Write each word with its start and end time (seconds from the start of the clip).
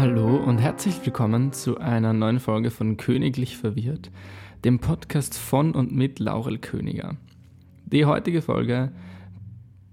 Hallo 0.00 0.36
und 0.36 0.58
herzlich 0.58 1.04
willkommen 1.04 1.52
zu 1.52 1.78
einer 1.78 2.12
neuen 2.12 2.38
Folge 2.38 2.70
von 2.70 2.96
Königlich 2.96 3.56
Verwirrt, 3.56 4.12
dem 4.64 4.78
Podcast 4.78 5.36
von 5.36 5.72
und 5.72 5.90
mit 5.90 6.20
Laurel 6.20 6.58
Königer. 6.58 7.16
Die 7.84 8.04
heutige 8.04 8.40
Folge 8.40 8.92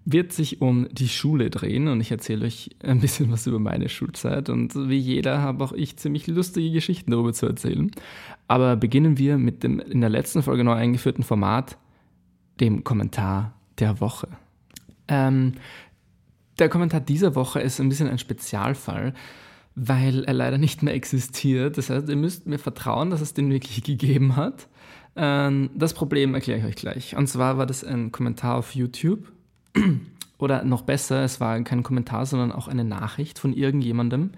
wird 0.06 0.32
sich 0.32 0.62
um 0.62 0.88
die 0.92 1.08
Schule 1.10 1.50
drehen 1.50 1.88
und 1.88 2.02
ich 2.02 2.12
erzähle 2.12 2.46
euch 2.46 2.70
ein 2.84 3.00
bisschen 3.00 3.32
was 3.32 3.48
über 3.48 3.58
meine 3.58 3.90
Schulzeit 3.90 4.50
und 4.50 4.76
wie 4.76 5.00
jeder 5.00 5.42
habe 5.42 5.64
auch 5.64 5.74
ich 5.74 5.98
ziemlich 5.98 6.28
lustige 6.28 6.70
Geschichten 6.70 7.10
darüber 7.10 7.34
zu 7.34 7.48
erzählen. 7.48 7.90
Aber 8.48 8.76
beginnen 8.76 9.18
wir 9.18 9.40
mit 9.40 9.64
dem 9.64 9.80
in 9.80 10.02
der 10.02 10.12
letzten 10.12 10.44
Folge 10.44 10.64
neu 10.64 10.74
eingeführten 10.74 11.24
Format, 11.24 11.80
dem 12.60 12.84
Kommentar 12.84 13.56
der 13.80 14.00
Woche. 14.00 14.28
Ähm, 15.08 15.54
der 16.60 16.70
Kommentar 16.70 17.00
dieser 17.00 17.34
Woche 17.34 17.60
ist 17.60 17.82
ein 17.82 17.90
bisschen 17.90 18.08
ein 18.08 18.20
Spezialfall, 18.20 19.16
weil 19.76 20.24
er 20.24 20.34
leider 20.34 20.58
nicht 20.58 20.84
mehr 20.84 20.94
existiert. 20.94 21.78
Das 21.78 21.90
heißt, 21.90 22.08
ihr 22.10 22.16
müsst 22.16 22.48
mir 22.48 22.60
vertrauen, 22.60 23.10
dass 23.10 23.22
es 23.22 23.34
den 23.34 23.52
wirklich 23.52 23.84
gegeben 23.84 24.36
hat. 24.36 24.68
Ähm, 25.16 25.70
das 25.76 25.94
Problem 25.94 26.34
erkläre 26.34 26.60
ich 26.60 26.66
euch 26.66 26.76
gleich. 26.76 27.16
Und 27.16 27.28
zwar 27.28 27.58
war 27.58 27.66
das 27.66 27.84
ein 27.84 28.12
Kommentar 28.12 28.56
auf 28.56 28.74
YouTube. 28.76 29.32
Oder 30.38 30.64
noch 30.64 30.82
besser, 30.82 31.24
es 31.24 31.40
war 31.40 31.60
kein 31.62 31.84
Kommentar, 31.84 32.26
sondern 32.26 32.52
auch 32.52 32.68
eine 32.68 32.84
Nachricht 32.84 33.40
von 33.40 33.54
irgendjemandem. 33.54 34.32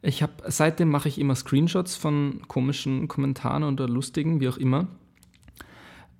Ich 0.00 0.22
habe 0.22 0.32
seitdem 0.46 0.90
mache 0.90 1.08
ich 1.08 1.18
immer 1.18 1.34
Screenshots 1.34 1.96
von 1.96 2.42
komischen 2.46 3.08
Kommentaren 3.08 3.64
oder 3.64 3.88
lustigen, 3.88 4.38
wie 4.38 4.48
auch 4.48 4.58
immer. 4.58 4.86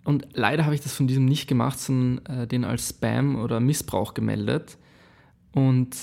Und 0.04 0.26
leider 0.32 0.64
habe 0.64 0.74
ich 0.74 0.80
das 0.80 0.94
von 0.94 1.06
diesem 1.06 1.26
nicht 1.26 1.46
gemacht, 1.46 1.78
sondern 1.78 2.26
äh, 2.26 2.46
den 2.46 2.64
als 2.64 2.88
Spam 2.88 3.36
oder 3.36 3.60
Missbrauch 3.60 4.14
gemeldet. 4.14 4.78
Und 5.52 5.96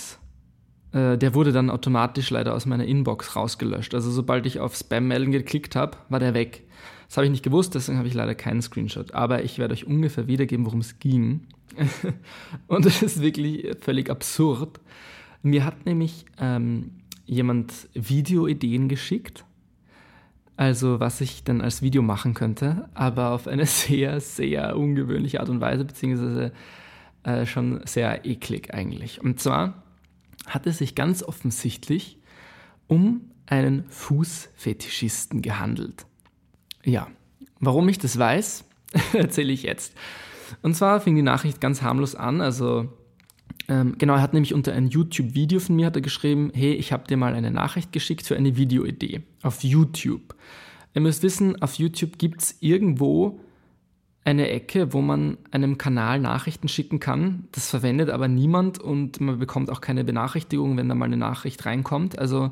äh, 0.94 1.18
der 1.18 1.34
wurde 1.34 1.52
dann 1.52 1.70
automatisch 1.70 2.30
leider 2.30 2.54
aus 2.54 2.66
meiner 2.66 2.86
Inbox 2.86 3.36
rausgelöscht. 3.36 3.96
Also 3.96 4.12
sobald 4.12 4.46
ich 4.46 4.60
auf 4.60 4.76
Spam-Melden 4.76 5.32
geklickt 5.32 5.76
habe, 5.76 5.98
war 6.10 6.20
der 6.20 6.34
weg. 6.34 6.64
Das 7.08 7.18
habe 7.18 7.26
ich 7.26 7.32
nicht 7.32 7.44
gewusst, 7.44 7.76
deswegen 7.76 7.98
habe 7.98 8.08
ich 8.08 8.14
leider 8.14 8.36
keinen 8.36 8.62
Screenshot. 8.62 9.14
Aber 9.14 9.44
ich 9.44 9.60
werde 9.60 9.74
euch 9.74 9.86
ungefähr 9.86 10.28
wiedergeben, 10.28 10.66
worum 10.66 10.80
es 10.80 11.00
ging. 11.00 11.48
Und 12.68 12.86
es 12.86 13.02
ist 13.02 13.22
wirklich 13.22 13.76
völlig 13.82 14.10
absurd. 14.10 14.80
Mir 15.44 15.66
hat 15.66 15.86
nämlich 15.86 16.26
ähm, 16.40 16.92
jemand 17.26 17.74
Videoideen 17.94 18.90
geschickt. 18.90 19.46
Also 20.58 21.00
was 21.00 21.22
ich 21.22 21.44
dann 21.44 21.62
als 21.62 21.82
Video 21.82 22.02
machen 22.02 22.34
könnte, 22.34 22.90
aber 22.94 23.32
auf 23.32 23.48
eine 23.48 23.66
sehr, 23.66 24.20
sehr 24.20 24.78
ungewöhnliche 24.78 25.40
Art 25.40 25.50
und 25.50 25.62
Weise, 25.62 25.86
beziehungsweise 25.86 26.52
äh, 27.24 27.46
schon 27.46 27.82
sehr 27.86 28.26
eklig 28.26 28.74
eigentlich. 28.74 29.22
Und 29.22 29.40
zwar 29.40 29.81
hat 30.46 30.68
es 30.68 30.80
sich 30.80 30.96
ganz 30.96 31.24
offensichtlich 31.24 32.18
um 32.88 33.22
einen 33.46 33.86
Fußfetischisten 33.90 35.42
gehandelt. 35.42 36.06
Ja, 36.84 37.08
warum 37.60 37.90
ich 37.90 38.00
das 38.00 38.18
weiß, 38.18 38.66
erzähle 39.14 39.54
ich 39.54 39.64
jetzt. 39.64 39.94
Und 40.62 40.76
zwar 40.76 41.00
fing 41.02 41.16
die 41.16 41.22
Nachricht 41.22 41.62
ganz 41.62 41.82
harmlos 41.82 42.16
an. 42.16 42.42
Also 42.42 42.90
ähm, 43.68 43.96
genau, 43.98 44.16
er 44.16 44.22
hat 44.22 44.34
nämlich 44.34 44.54
unter 44.54 44.74
ein 44.74 44.88
YouTube-Video 44.88 45.60
von 45.60 45.76
mir 45.76 45.86
hat 45.86 45.96
er 45.96 46.02
geschrieben, 46.02 46.52
hey, 46.54 46.74
ich 46.74 46.92
habe 46.92 47.08
dir 47.08 47.18
mal 47.18 47.34
eine 47.34 47.52
Nachricht 47.52 47.92
geschickt 47.92 48.26
für 48.26 48.36
eine 48.36 48.58
Videoidee 48.58 49.22
auf 49.44 49.64
YouTube. 49.64 50.36
Ihr 50.94 51.02
müsst 51.02 51.24
wissen, 51.24 51.62
auf 51.62 51.76
YouTube 51.76 52.18
gibt 52.18 52.42
es 52.42 52.58
irgendwo 52.60 53.40
eine 54.24 54.50
Ecke, 54.50 54.94
wo 54.94 55.02
man 55.02 55.38
einem 55.50 55.78
Kanal 55.78 56.20
Nachrichten 56.20 56.68
schicken 56.68 57.00
kann. 57.00 57.48
Das 57.52 57.70
verwendet 57.70 58.10
aber 58.10 58.28
niemand 58.28 58.80
und 58.80 59.20
man 59.20 59.40
bekommt 59.40 59.70
auch 59.72 59.82
keine 59.82 60.04
Benachrichtigung, 60.04 60.78
wenn 60.78 60.90
da 60.90 60.96
mal 60.96 61.06
eine 61.06 61.18
Nachricht 61.18 61.66
reinkommt. 61.66 62.20
Also 62.20 62.52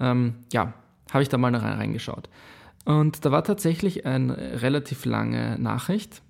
ähm, 0.00 0.34
ja, 0.52 0.72
habe 1.10 1.22
ich 1.22 1.28
da 1.28 1.36
mal 1.36 1.54
reingeschaut. 1.54 2.28
Und 2.84 3.24
da 3.24 3.32
war 3.32 3.44
tatsächlich 3.44 4.06
eine 4.06 4.62
relativ 4.62 5.04
lange 5.04 5.58
Nachricht 5.58 6.22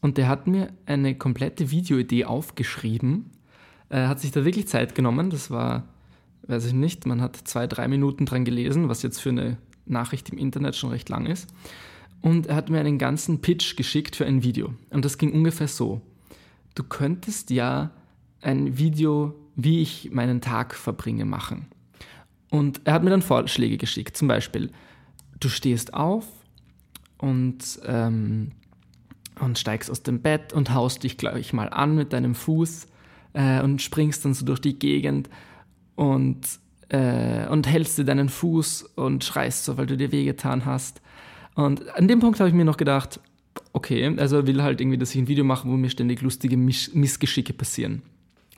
und 0.00 0.18
der 0.18 0.28
hat 0.28 0.46
mir 0.46 0.68
eine 0.84 1.14
komplette 1.14 1.70
Videoidee 1.70 2.26
aufgeschrieben. 2.26 3.30
Er 3.88 4.08
hat 4.08 4.20
sich 4.20 4.32
da 4.32 4.44
wirklich 4.44 4.68
Zeit 4.68 4.94
genommen. 4.94 5.30
Das 5.30 5.50
war, 5.50 5.84
weiß 6.48 6.66
ich 6.66 6.72
nicht, 6.74 7.06
man 7.06 7.22
hat 7.22 7.36
zwei, 7.36 7.66
drei 7.66 7.88
Minuten 7.88 8.26
dran 8.26 8.44
gelesen, 8.44 8.88
was 8.88 9.02
jetzt 9.02 9.20
für 9.20 9.30
eine 9.30 9.58
Nachricht 9.86 10.28
im 10.28 10.38
Internet 10.38 10.76
schon 10.76 10.90
recht 10.90 11.08
lang 11.08 11.24
ist 11.26 11.48
und 12.26 12.48
er 12.48 12.56
hat 12.56 12.70
mir 12.70 12.80
einen 12.80 12.98
ganzen 12.98 13.40
Pitch 13.40 13.76
geschickt 13.76 14.16
für 14.16 14.26
ein 14.26 14.42
Video. 14.42 14.74
Und 14.90 15.04
das 15.04 15.16
ging 15.16 15.32
ungefähr 15.32 15.68
so. 15.68 16.00
Du 16.74 16.82
könntest 16.82 17.50
ja 17.50 17.92
ein 18.42 18.78
Video, 18.78 19.36
wie 19.54 19.80
ich 19.80 20.10
meinen 20.10 20.40
Tag 20.40 20.74
verbringe, 20.74 21.24
machen. 21.24 21.66
Und 22.50 22.80
er 22.82 22.94
hat 22.94 23.04
mir 23.04 23.10
dann 23.10 23.22
Vorschläge 23.22 23.76
geschickt. 23.76 24.16
Zum 24.16 24.26
Beispiel, 24.26 24.72
du 25.38 25.48
stehst 25.48 25.94
auf 25.94 26.26
und, 27.18 27.78
ähm, 27.84 28.50
und 29.38 29.60
steigst 29.60 29.88
aus 29.88 30.02
dem 30.02 30.20
Bett 30.20 30.52
und 30.52 30.74
haust 30.74 31.04
dich 31.04 31.18
gleich 31.18 31.52
mal 31.52 31.68
an 31.68 31.94
mit 31.94 32.12
deinem 32.12 32.34
Fuß 32.34 32.88
äh, 33.34 33.62
und 33.62 33.82
springst 33.82 34.24
dann 34.24 34.34
so 34.34 34.44
durch 34.44 34.60
die 34.60 34.80
Gegend 34.80 35.30
und, 35.94 36.40
äh, 36.88 37.46
und 37.46 37.68
hältst 37.68 37.98
dir 37.98 38.04
deinen 38.04 38.30
Fuß 38.30 38.82
und 38.96 39.22
schreist 39.22 39.64
so, 39.64 39.76
weil 39.76 39.86
du 39.86 39.96
dir 39.96 40.10
wehgetan 40.10 40.64
hast. 40.64 41.02
Und 41.56 41.88
an 41.96 42.06
dem 42.06 42.20
Punkt 42.20 42.38
habe 42.38 42.48
ich 42.48 42.54
mir 42.54 42.64
noch 42.64 42.76
gedacht, 42.76 43.18
okay, 43.72 44.14
also 44.18 44.36
er 44.36 44.46
will 44.46 44.62
halt 44.62 44.80
irgendwie, 44.80 44.98
dass 44.98 45.14
ich 45.14 45.20
ein 45.20 45.28
Video 45.28 45.42
mache, 45.42 45.66
wo 45.66 45.72
mir 45.72 45.88
ständig 45.88 46.20
lustige 46.20 46.56
Miss 46.56 46.94
Missgeschicke 46.94 47.54
passieren. 47.54 48.02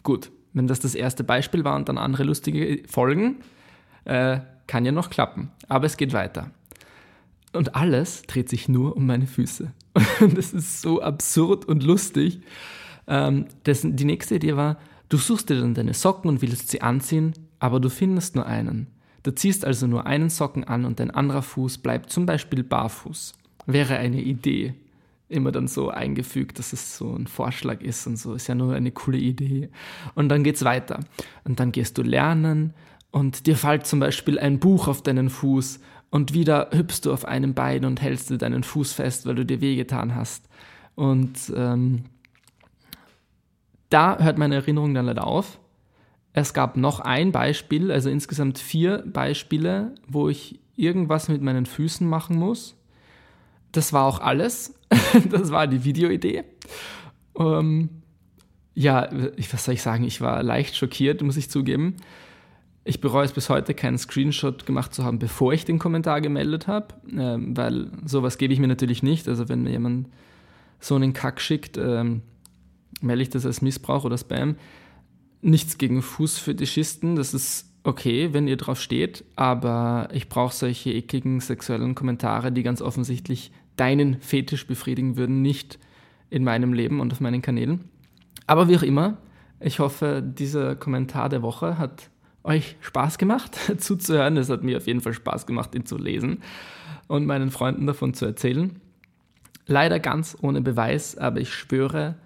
Gut, 0.02 0.30
wenn 0.52 0.66
das 0.66 0.80
das 0.80 0.94
erste 0.94 1.24
Beispiel 1.24 1.64
war 1.64 1.76
und 1.76 1.88
dann 1.88 1.96
andere 1.96 2.24
lustige 2.24 2.82
folgen, 2.88 3.36
äh, 4.04 4.40
kann 4.66 4.84
ja 4.84 4.92
noch 4.92 5.10
klappen. 5.10 5.50
Aber 5.68 5.86
es 5.86 5.96
geht 5.96 6.12
weiter. 6.12 6.50
Und 7.52 7.76
alles 7.76 8.22
dreht 8.22 8.48
sich 8.48 8.68
nur 8.68 8.96
um 8.96 9.06
meine 9.06 9.26
Füße. 9.26 9.72
Und 10.20 10.36
das 10.36 10.52
ist 10.52 10.82
so 10.82 11.00
absurd 11.00 11.64
und 11.64 11.82
lustig. 11.82 12.40
Ähm, 13.06 13.46
das, 13.64 13.80
die 13.82 14.04
nächste 14.04 14.34
Idee 14.34 14.54
war, 14.54 14.76
du 15.08 15.16
suchst 15.16 15.48
dir 15.48 15.58
dann 15.58 15.72
deine 15.72 15.94
Socken 15.94 16.28
und 16.28 16.42
willst 16.42 16.68
sie 16.68 16.82
anziehen, 16.82 17.32
aber 17.58 17.80
du 17.80 17.88
findest 17.88 18.36
nur 18.36 18.46
einen. 18.46 18.88
Du 19.22 19.34
ziehst 19.34 19.64
also 19.64 19.86
nur 19.86 20.06
einen 20.06 20.30
Socken 20.30 20.64
an 20.64 20.84
und 20.84 21.00
dein 21.00 21.10
anderer 21.10 21.42
Fuß 21.42 21.78
bleibt 21.78 22.10
zum 22.10 22.26
Beispiel 22.26 22.62
barfuß. 22.62 23.34
Wäre 23.66 23.96
eine 23.96 24.20
Idee. 24.20 24.74
Immer 25.28 25.52
dann 25.52 25.68
so 25.68 25.90
eingefügt, 25.90 26.58
dass 26.58 26.72
es 26.72 26.96
so 26.96 27.14
ein 27.14 27.26
Vorschlag 27.26 27.82
ist 27.82 28.06
und 28.06 28.16
so. 28.16 28.34
Ist 28.34 28.46
ja 28.46 28.54
nur 28.54 28.74
eine 28.74 28.92
coole 28.92 29.18
Idee. 29.18 29.68
Und 30.14 30.30
dann 30.30 30.42
geht's 30.42 30.64
weiter. 30.64 31.00
Und 31.44 31.60
dann 31.60 31.72
gehst 31.72 31.98
du 31.98 32.02
lernen 32.02 32.72
und 33.10 33.46
dir 33.46 33.56
fällt 33.56 33.86
zum 33.86 34.00
Beispiel 34.00 34.38
ein 34.38 34.58
Buch 34.58 34.88
auf 34.88 35.02
deinen 35.02 35.30
Fuß 35.30 35.80
und 36.10 36.34
wieder 36.34 36.68
hüpfst 36.72 37.00
du 37.04 37.12
auf 37.12 37.24
einem 37.24 37.54
Bein 37.54 37.84
und 37.84 38.02
hältst 38.02 38.30
dir 38.30 38.38
deinen 38.38 38.62
Fuß 38.62 38.92
fest, 38.92 39.26
weil 39.26 39.34
du 39.34 39.44
dir 39.44 39.60
wehgetan 39.60 40.14
hast. 40.14 40.48
Und 40.94 41.52
ähm, 41.54 42.04
da 43.90 44.18
hört 44.18 44.38
meine 44.38 44.56
Erinnerung 44.56 44.94
dann 44.94 45.06
leider 45.06 45.26
auf. 45.26 45.58
Es 46.40 46.54
gab 46.54 46.76
noch 46.76 47.00
ein 47.00 47.32
Beispiel, 47.32 47.90
also 47.90 48.10
insgesamt 48.10 48.58
vier 48.58 49.02
Beispiele, 49.06 49.94
wo 50.06 50.28
ich 50.28 50.60
irgendwas 50.76 51.28
mit 51.28 51.42
meinen 51.42 51.66
Füßen 51.66 52.08
machen 52.08 52.36
muss. 52.36 52.76
Das 53.72 53.92
war 53.92 54.04
auch 54.04 54.20
alles. 54.20 54.74
das 55.30 55.50
war 55.50 55.66
die 55.66 55.84
Videoidee. 55.84 56.44
Ähm, 57.38 57.90
ja, 58.74 59.08
was 59.50 59.64
soll 59.64 59.74
ich 59.74 59.82
sagen? 59.82 60.04
Ich 60.04 60.20
war 60.20 60.42
leicht 60.42 60.76
schockiert, 60.76 61.22
muss 61.22 61.36
ich 61.36 61.50
zugeben. 61.50 61.96
Ich 62.84 63.00
bereue 63.00 63.24
es 63.24 63.32
bis 63.32 63.50
heute, 63.50 63.74
keinen 63.74 63.98
Screenshot 63.98 64.64
gemacht 64.64 64.94
zu 64.94 65.04
haben, 65.04 65.18
bevor 65.18 65.52
ich 65.52 65.64
den 65.64 65.78
Kommentar 65.78 66.20
gemeldet 66.20 66.68
habe, 66.68 66.94
ähm, 67.12 67.56
weil 67.56 67.90
sowas 68.04 68.38
gebe 68.38 68.54
ich 68.54 68.60
mir 68.60 68.68
natürlich 68.68 69.02
nicht. 69.02 69.28
Also 69.28 69.48
wenn 69.48 69.62
mir 69.62 69.72
jemand 69.72 70.08
so 70.80 70.94
einen 70.94 71.12
Kack 71.12 71.40
schickt, 71.40 71.76
ähm, 71.76 72.22
melde 73.00 73.22
ich 73.22 73.30
das 73.30 73.44
als 73.44 73.60
Missbrauch 73.60 74.04
oder 74.04 74.16
Spam 74.16 74.56
nichts 75.40 75.78
gegen 75.78 76.02
Fußfetischisten, 76.02 77.16
das 77.16 77.34
ist 77.34 77.72
okay, 77.84 78.32
wenn 78.32 78.48
ihr 78.48 78.56
drauf 78.56 78.80
steht, 78.80 79.24
aber 79.36 80.08
ich 80.12 80.28
brauche 80.28 80.54
solche 80.54 80.92
ekligen 80.92 81.40
sexuellen 81.40 81.94
Kommentare, 81.94 82.52
die 82.52 82.62
ganz 82.62 82.82
offensichtlich 82.82 83.52
deinen 83.76 84.20
Fetisch 84.20 84.66
befriedigen 84.66 85.16
würden, 85.16 85.40
nicht 85.42 85.78
in 86.30 86.44
meinem 86.44 86.72
Leben 86.72 87.00
und 87.00 87.12
auf 87.12 87.20
meinen 87.20 87.42
Kanälen. 87.42 87.84
Aber 88.46 88.68
wie 88.68 88.76
auch 88.76 88.82
immer, 88.82 89.18
ich 89.60 89.78
hoffe, 89.78 90.22
dieser 90.22 90.76
Kommentar 90.76 91.28
der 91.28 91.42
Woche 91.42 91.78
hat 91.78 92.10
euch 92.44 92.76
Spaß 92.80 93.18
gemacht 93.18 93.58
zuzuhören. 93.78 94.36
Es 94.36 94.50
hat 94.50 94.62
mir 94.62 94.76
auf 94.76 94.86
jeden 94.86 95.00
Fall 95.00 95.14
Spaß 95.14 95.46
gemacht, 95.46 95.74
ihn 95.74 95.86
zu 95.86 95.96
lesen 95.96 96.42
und 97.06 97.26
meinen 97.26 97.50
Freunden 97.50 97.86
davon 97.86 98.14
zu 98.14 98.24
erzählen. 98.24 98.80
Leider 99.66 100.00
ganz 100.00 100.36
ohne 100.40 100.60
Beweis, 100.60 101.16
aber 101.16 101.40
ich 101.40 101.52
schwöre 101.52 102.16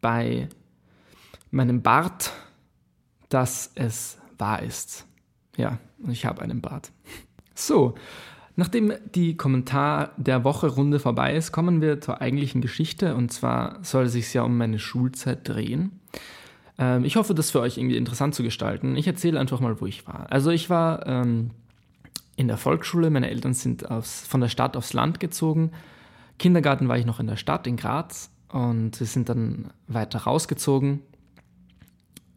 bei 0.00 0.48
meinem 1.50 1.82
Bart 1.82 2.32
dass 3.30 3.72
es 3.74 4.18
wahr 4.36 4.62
ist. 4.62 5.06
Ja, 5.56 5.78
ich 6.08 6.26
habe 6.26 6.42
einen 6.42 6.60
Bart. 6.60 6.92
So, 7.52 7.94
nachdem 8.56 8.94
die 9.14 9.36
Kommentar 9.36 10.12
der 10.16 10.44
Woche 10.44 10.68
Runde 10.68 10.98
vorbei 10.98 11.36
ist, 11.36 11.52
kommen 11.52 11.82
wir 11.82 12.00
zur 12.00 12.22
eigentlichen 12.22 12.62
Geschichte 12.62 13.14
und 13.16 13.30
zwar 13.30 13.84
soll 13.84 14.04
es 14.04 14.12
sich 14.12 14.32
ja 14.32 14.44
um 14.44 14.56
meine 14.56 14.78
Schulzeit 14.78 15.46
drehen. 15.46 16.00
Ähm, 16.78 17.04
ich 17.04 17.16
hoffe, 17.16 17.34
das 17.34 17.50
für 17.50 17.60
euch 17.60 17.76
irgendwie 17.76 17.98
interessant 17.98 18.34
zu 18.34 18.42
gestalten. 18.42 18.96
Ich 18.96 19.06
erzähle 19.06 19.38
einfach 19.38 19.60
mal, 19.60 19.78
wo 19.82 19.86
ich 19.86 20.06
war. 20.06 20.26
Also 20.30 20.50
ich 20.50 20.70
war 20.70 21.06
ähm, 21.06 21.50
in 22.36 22.48
der 22.48 22.56
Volksschule, 22.56 23.10
meine 23.10 23.28
Eltern 23.28 23.52
sind 23.52 23.90
aufs, 23.90 24.26
von 24.26 24.40
der 24.40 24.48
Stadt 24.48 24.74
aufs 24.74 24.94
Land 24.94 25.20
gezogen. 25.20 25.72
Kindergarten 26.38 26.88
war 26.88 26.96
ich 26.96 27.04
noch 27.04 27.20
in 27.20 27.26
der 27.26 27.36
Stadt 27.36 27.66
in 27.66 27.76
Graz 27.76 28.30
und 28.48 28.98
wir 28.98 29.06
sind 29.06 29.28
dann 29.28 29.70
weiter 29.86 30.20
rausgezogen. 30.20 31.02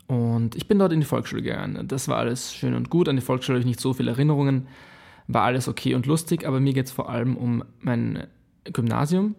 Und 0.07 0.55
ich 0.55 0.67
bin 0.67 0.79
dort 0.79 0.91
in 0.91 0.99
die 0.99 1.05
Volksschule 1.05 1.41
gegangen. 1.41 1.87
Das 1.87 2.07
war 2.07 2.17
alles 2.17 2.53
schön 2.53 2.73
und 2.73 2.89
gut. 2.89 3.07
An 3.07 3.15
die 3.15 3.21
Volksschule 3.21 3.55
habe 3.55 3.61
ich 3.61 3.67
nicht 3.67 3.79
so 3.79 3.93
viele 3.93 4.11
Erinnerungen. 4.11 4.67
War 5.27 5.43
alles 5.43 5.67
okay 5.67 5.95
und 5.95 6.05
lustig, 6.05 6.45
aber 6.45 6.59
mir 6.59 6.73
geht 6.73 6.87
es 6.87 6.91
vor 6.91 7.09
allem 7.09 7.37
um 7.37 7.63
mein 7.79 8.27
Gymnasium. 8.65 9.35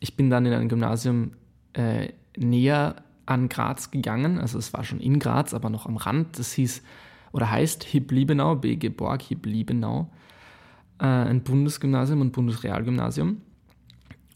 Ich 0.00 0.16
bin 0.16 0.30
dann 0.30 0.46
in 0.46 0.52
ein 0.52 0.68
Gymnasium 0.68 1.32
äh, 1.74 2.08
näher 2.36 2.96
an 3.26 3.48
Graz 3.48 3.90
gegangen. 3.90 4.38
Also 4.38 4.58
es 4.58 4.72
war 4.72 4.84
schon 4.84 5.00
in 5.00 5.20
Graz, 5.20 5.54
aber 5.54 5.70
noch 5.70 5.86
am 5.86 5.96
Rand. 5.96 6.38
Das 6.38 6.52
hieß 6.52 6.82
oder 7.32 7.50
heißt 7.50 7.84
Hib-Liebenau, 7.84 8.56
BG 8.56 8.88
Borg 8.88 9.22
Hib-Liebenau. 9.22 10.10
Äh, 10.98 11.04
ein 11.04 11.42
Bundesgymnasium 11.42 12.20
und 12.20 12.32
Bundesrealgymnasium. 12.32 13.40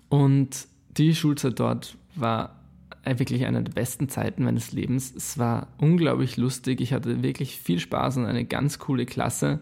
Und 0.09 0.69
die 0.97 1.15
Schulzeit 1.15 1.59
dort 1.59 1.97
war 2.15 2.64
wirklich 3.07 3.45
eine 3.47 3.63
der 3.63 3.73
besten 3.73 4.09
Zeiten 4.09 4.45
meines 4.45 4.73
Lebens. 4.73 5.15
Es 5.15 5.39
war 5.39 5.69
unglaublich 5.79 6.37
lustig. 6.37 6.81
Ich 6.81 6.93
hatte 6.93 7.23
wirklich 7.23 7.61
viel 7.61 7.79
Spaß 7.79 8.19
und 8.19 8.27
eine 8.27 8.45
ganz 8.45 8.79
coole 8.79 9.07
Klasse. 9.07 9.61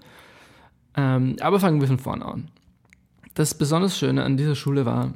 Ähm, 0.97 1.37
aber 1.41 1.61
fangen 1.61 1.81
wir 1.81 1.89
von 1.89 1.99
vorne 1.99 2.25
an. 2.25 2.49
Das 3.35 3.55
besonders 3.55 3.99
Schöne 3.99 4.25
an 4.25 4.37
dieser 4.37 4.55
Schule 4.55 4.85
war, 4.85 5.15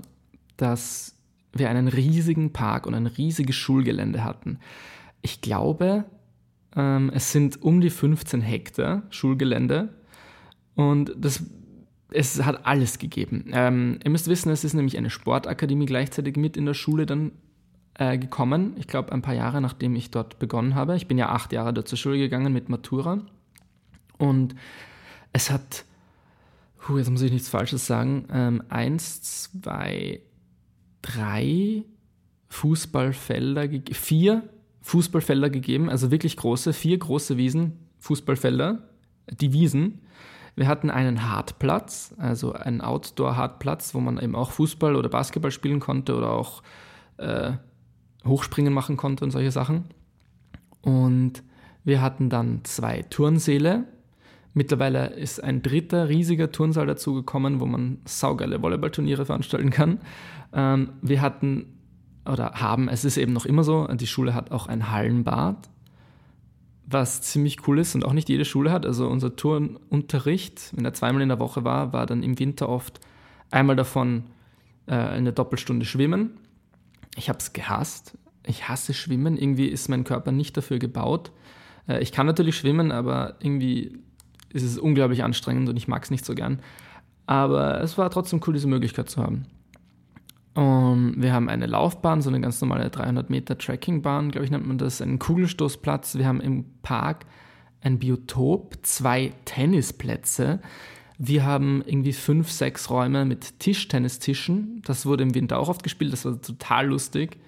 dass 0.57 1.15
wir 1.53 1.71
einen 1.71 1.89
riesigen 1.89 2.53
Park 2.53 2.87
und 2.87 2.95
ein 2.95 3.07
riesiges 3.07 3.57
Schulgelände 3.57 4.25
hatten. 4.25 4.59
Ich 5.23 5.41
glaube, 5.41 6.05
ähm, 6.75 7.11
es 7.15 7.33
sind 7.33 7.63
um 7.63 7.81
die 7.81 7.91
15 7.91 8.41
Hektar 8.41 9.03
Schulgelände 9.11 9.89
und 10.75 11.13
das, 11.17 11.43
es 12.11 12.43
hat 12.45 12.67
alles 12.67 12.99
gegeben. 12.99 13.51
Ähm, 13.53 13.99
ihr 14.05 14.11
müsst 14.11 14.29
wissen, 14.29 14.51
es 14.51 14.65
ist 14.65 14.75
nämlich 14.75 14.97
eine 14.97 15.11
Sportakademie 15.11 15.87
gleichzeitig 15.87 16.37
mit 16.37 16.57
in 16.57 16.67
der 16.67 16.75
Schule 16.75 17.07
dann 17.07 17.33
äh, 17.99 18.19
gekommen. 18.19 18.75
Ich 18.79 18.87
glaube, 18.87 19.13
ein 19.13 19.23
paar 19.23 19.35
Jahre 19.35 19.61
nachdem 19.61 19.95
ich 19.97 20.11
dort 20.11 20.39
begonnen 20.39 20.75
habe. 20.75 20.97
Ich 20.97 21.09
bin 21.09 21.19
ja 21.19 21.31
acht 21.31 21.53
Jahre 21.53 21.73
dort 21.73 21.89
zur 21.89 21.99
Schule 21.99 22.19
gegangen 22.19 22.53
mit 22.53 22.69
Matura 22.69 23.21
und 24.19 24.55
es 25.33 25.51
hat, 25.51 25.85
hu, 26.87 26.99
jetzt 26.99 27.11
muss 27.11 27.23
ich 27.23 27.33
nichts 27.33 27.49
Falsches 27.49 27.87
sagen, 27.87 28.27
ähm, 28.33 28.63
eins, 28.69 29.23
zwei, 29.23 30.21
drei 31.03 31.85
Fußballfelder, 32.49 33.69
vier 33.93 34.49
Fußballfelder 34.81 35.51
gegeben, 35.51 35.91
also 35.91 36.11
wirklich 36.11 36.37
große, 36.37 36.73
vier 36.73 36.99
große 36.99 37.37
Wiesen, 37.37 37.73
Fußballfelder, 37.99 38.89
die 39.31 39.53
Wiesen. 39.53 40.01
Wir 40.55 40.69
hatten 40.69 40.91
einen 40.91 41.29
Hartplatz, 41.29 42.15
also 42.17 42.53
einen 42.53 42.81
Outdoor-Hartplatz, 42.81 43.95
wo 43.95 44.01
man 44.01 44.19
eben 44.19 44.35
auch 44.35 44.53
Fußball 44.53 44.97
oder 44.97 45.11
Basketball 45.11 45.51
spielen 45.51 45.81
konnte 45.81 46.17
oder 46.17 46.31
auch 46.31 46.63
äh, 47.19 47.53
Hochspringen 48.29 48.73
machen 48.73 48.97
konnte 48.97 49.25
und 49.25 49.31
solche 49.31 49.51
Sachen. 49.51 49.85
Und 50.83 51.43
wir 51.85 52.01
hatten 52.01 52.31
dann 52.31 52.61
zwei 52.65 53.03
Turnsäle. 53.03 53.85
Mittlerweile 54.55 55.09
ist 55.09 55.43
ein 55.43 55.63
dritter 55.63 56.09
riesiger 56.09 56.51
Turnsaal 56.51 56.87
dazugekommen, 56.87 57.61
wo 57.61 57.67
man 57.67 57.99
saugeile 58.05 58.63
Volleyballturniere 58.63 59.27
veranstalten 59.27 59.71
kann. 59.71 60.01
Ähm, 60.53 60.91
wir 61.03 61.21
hatten 61.21 61.67
oder 62.25 62.53
haben, 62.55 62.89
es 62.89 63.05
ist 63.05 63.17
eben 63.17 63.33
noch 63.33 63.47
immer 63.47 63.63
so, 63.63 63.87
die 63.87 64.07
Schule 64.07 64.35
hat 64.35 64.51
auch 64.51 64.67
ein 64.67 64.91
Hallenbad, 64.91 65.69
was 66.87 67.23
ziemlich 67.23 67.67
cool 67.69 67.79
ist 67.79 67.95
und 67.95 68.05
auch 68.05 68.13
nicht 68.13 68.29
jede 68.29 68.45
Schule 68.45 68.73
hat. 68.73 68.87
Also 68.87 69.09
unser 69.09 69.37
Turnunterricht, 69.37 70.73
wenn 70.75 70.85
er 70.85 70.95
zweimal 70.95 71.23
in 71.23 71.29
der 71.29 71.39
Woche 71.39 71.65
war, 71.65 71.93
war 71.93 72.07
dann 72.07 72.23
im 72.23 72.39
Winter 72.39 72.69
oft 72.69 73.01
einmal 73.51 73.77
davon 73.77 74.25
äh, 74.87 74.95
eine 74.95 75.33
Doppelstunde 75.33 75.85
Schwimmen. 75.85 76.39
Ich 77.17 77.29
habe 77.29 77.39
es 77.39 77.53
gehasst. 77.53 78.17
Ich 78.45 78.69
hasse 78.69 78.95
Schwimmen. 78.95 79.37
Irgendwie 79.37 79.67
ist 79.67 79.89
mein 79.89 80.05
Körper 80.05 80.33
nicht 80.33 80.57
dafür 80.57 80.79
gebaut. 80.79 81.33
Äh, 81.89 82.01
ich 82.03 82.13
kann 82.13 82.27
natürlich 82.27 82.57
schwimmen, 82.57 82.93
aber 82.93 83.37
irgendwie 83.41 83.99
ist 84.53 84.63
es 84.63 84.79
unglaublich 84.79 85.25
anstrengend 85.25 85.69
und 85.69 85.77
ich 85.77 85.89
mag 85.89 86.05
es 86.05 86.11
nicht 86.11 86.25
so 86.25 86.35
gern. 86.35 86.61
Aber 87.27 87.81
es 87.81 87.99
war 87.99 88.09
trotzdem 88.11 88.41
cool, 88.47 88.55
diese 88.55 88.69
Möglichkeit 88.69 89.11
zu 89.11 89.23
haben. 89.23 89.47
Und 90.55 91.21
wir 91.21 91.35
haben 91.35 91.51
eine 91.51 91.67
Laufbahn, 91.67 92.23
so 92.23 92.31
eine 92.31 92.41
ganz 92.41 92.61
normale 92.61 92.89
300 92.89 93.29
Meter 93.29 93.59
Trekkingbahn, 93.59 94.31
glaube 94.31 94.47
ich, 94.47 94.51
nennt 94.51 94.67
man 94.67 94.79
das, 94.79 95.03
einen 95.03 95.19
Kugelstoßplatz. 95.19 96.17
Wir 96.17 96.27
haben 96.27 96.41
im 96.41 96.65
Park 96.81 97.27
ein 97.83 97.99
Biotop, 97.99 98.79
zwei 98.83 99.33
Tennisplätze. 99.45 100.61
Wir 101.19 101.45
haben 101.45 101.83
irgendwie 101.87 102.13
fünf, 102.13 102.51
tennistischen 102.51 102.91
Räume 102.91 103.25
mit 103.25 103.59
Tischtennistischen. 103.59 104.83
Das 104.85 105.07
wurde 105.07 105.23
im 105.23 105.35
Winter 105.35 105.59
auch 105.59 105.69
oft 105.69 105.83
gespielt, 105.83 106.13
das 106.13 106.25
war 106.25 106.41
total 106.41 106.89
lustig. 106.89 107.39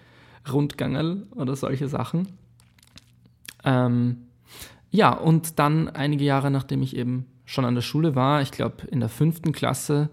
Rundgangel 0.50 1.26
oder 1.34 1.54
solche 1.56 1.88
Sachen. 1.88 2.28
Ähm, 3.64 4.28
ja, 4.90 5.12
und 5.12 5.58
dann 5.58 5.88
einige 5.88 6.24
Jahre, 6.24 6.50
nachdem 6.50 6.82
ich 6.82 6.96
eben 6.96 7.26
schon 7.44 7.64
an 7.64 7.74
der 7.74 7.82
Schule 7.82 8.14
war, 8.14 8.40
ich 8.40 8.50
glaube 8.50 8.86
in 8.86 9.00
der 9.00 9.08
fünften 9.08 9.52
Klasse, 9.52 10.10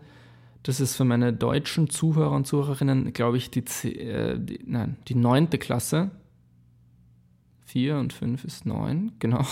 das 0.64 0.80
ist 0.80 0.96
für 0.96 1.06
meine 1.06 1.32
deutschen 1.32 1.90
Zuhörer 1.90 2.32
und 2.32 2.48
Zuhörerinnen, 2.48 3.14
glaube 3.14 3.38
ich, 3.38 3.52
die, 3.52 3.60
äh, 3.86 4.40
die, 4.40 4.60
nein, 4.66 4.98
die 5.08 5.16
neunte 5.16 5.58
Klasse. 5.58 6.12
Vier 7.66 7.98
und 7.98 8.14
fünf 8.14 8.44
ist 8.44 8.66
neun, 8.66 9.14
genau. 9.20 9.46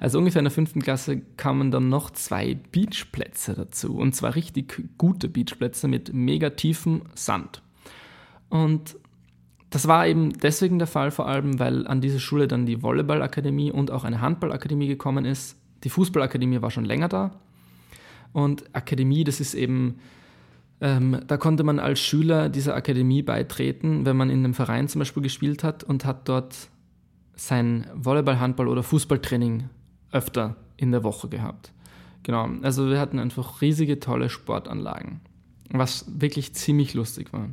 Also 0.00 0.18
ungefähr 0.18 0.40
in 0.40 0.44
der 0.44 0.52
fünften 0.52 0.82
Klasse 0.82 1.20
kamen 1.36 1.70
dann 1.70 1.88
noch 1.88 2.10
zwei 2.10 2.58
Beachplätze 2.72 3.54
dazu. 3.54 3.96
Und 3.96 4.14
zwar 4.14 4.34
richtig 4.34 4.88
gute 4.98 5.28
Beachplätze 5.28 5.88
mit 5.88 6.12
mega 6.12 6.50
tiefem 6.50 7.02
Sand. 7.14 7.62
Und 8.48 8.96
das 9.70 9.86
war 9.86 10.06
eben 10.06 10.32
deswegen 10.32 10.78
der 10.78 10.88
Fall, 10.88 11.10
vor 11.10 11.28
allem, 11.28 11.58
weil 11.58 11.86
an 11.86 12.00
diese 12.00 12.20
Schule 12.20 12.48
dann 12.48 12.66
die 12.66 12.82
Volleyballakademie 12.82 13.70
und 13.70 13.90
auch 13.90 14.04
eine 14.04 14.20
Handballakademie 14.20 14.88
gekommen 14.88 15.24
ist. 15.24 15.56
Die 15.84 15.90
Fußballakademie 15.90 16.60
war 16.60 16.70
schon 16.70 16.84
länger 16.84 17.08
da. 17.08 17.30
Und 18.32 18.74
Akademie, 18.74 19.24
das 19.24 19.40
ist 19.40 19.54
eben 19.54 19.96
ähm, 20.80 21.20
da 21.26 21.36
konnte 21.36 21.62
man 21.62 21.78
als 21.78 22.00
Schüler 22.00 22.48
dieser 22.48 22.74
Akademie 22.74 23.22
beitreten, 23.22 24.06
wenn 24.06 24.16
man 24.16 24.30
in 24.30 24.44
einem 24.44 24.54
Verein 24.54 24.88
zum 24.88 25.00
Beispiel 25.00 25.22
gespielt 25.22 25.62
hat 25.62 25.84
und 25.84 26.04
hat 26.04 26.28
dort 26.28 26.70
sein 27.40 27.86
Volleyball, 27.94 28.40
Handball 28.40 28.68
oder 28.68 28.82
Fußballtraining 28.82 29.68
öfter 30.12 30.56
in 30.76 30.90
der 30.90 31.04
Woche 31.04 31.28
gehabt. 31.28 31.72
Genau, 32.22 32.48
also 32.62 32.88
wir 32.88 33.00
hatten 33.00 33.18
einfach 33.18 33.62
riesige, 33.62 34.00
tolle 34.00 34.28
Sportanlagen, 34.28 35.20
was 35.70 36.04
wirklich 36.20 36.54
ziemlich 36.54 36.94
lustig 36.94 37.32
war. 37.32 37.48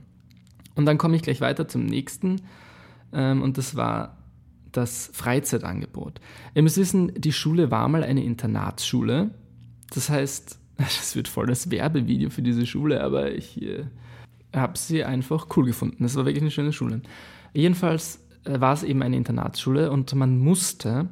Und 0.76 0.86
dann 0.86 0.98
komme 0.98 1.16
ich 1.16 1.22
gleich 1.22 1.42
weiter 1.42 1.68
zum 1.68 1.86
nächsten 1.86 2.42
ähm, 3.14 3.42
und 3.42 3.58
das 3.58 3.76
war 3.76 4.18
das 4.72 5.10
Freizeitangebot. 5.14 6.20
Ihr 6.54 6.64
müsst 6.64 6.78
wissen, 6.78 7.14
die 7.16 7.32
Schule 7.32 7.72
war 7.72 7.88
mal 7.88 8.04
eine 8.04 8.24
Internatsschule. 8.24 9.32
Das 9.92 10.10
heißt, 10.10 10.60
Das 10.78 11.16
wird 11.16 11.28
voll 11.28 11.48
das 11.48 11.72
Werbevideo 11.72 12.30
für 12.30 12.42
diese 12.42 12.66
Schule, 12.66 13.04
aber 13.04 13.32
ich 13.32 13.62
äh, 13.62 13.86
habe 14.56 14.78
sie 14.78 15.04
einfach 15.04 15.48
cool 15.56 15.66
gefunden. 15.66 16.04
Das 16.04 16.16
war 16.16 16.26
wirklich 16.26 16.44
eine 16.44 16.52
schöne 16.52 16.74
Schule. 16.74 17.02
Jedenfalls 17.54 18.20
war 18.48 18.74
es 18.74 18.84
eben 18.84 19.02
eine 19.02 19.18
Internatsschule 19.18 19.92
und 19.92 20.14
man 20.16 20.38
musste, 20.40 21.10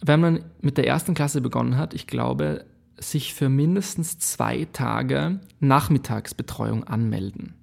wenn 0.00 0.20
man 0.20 0.44
mit 0.60 0.76
der 0.76 0.86
ersten 0.86 1.14
Klasse 1.14 1.40
begonnen 1.40 1.76
hat, 1.76 1.94
ich 1.94 2.06
glaube, 2.06 2.64
sich 2.98 3.34
für 3.34 3.48
mindestens 3.48 4.18
zwei 4.18 4.66
Tage 4.72 5.40
Nachmittagsbetreuung 5.60 6.84
anmelden. 6.84 7.54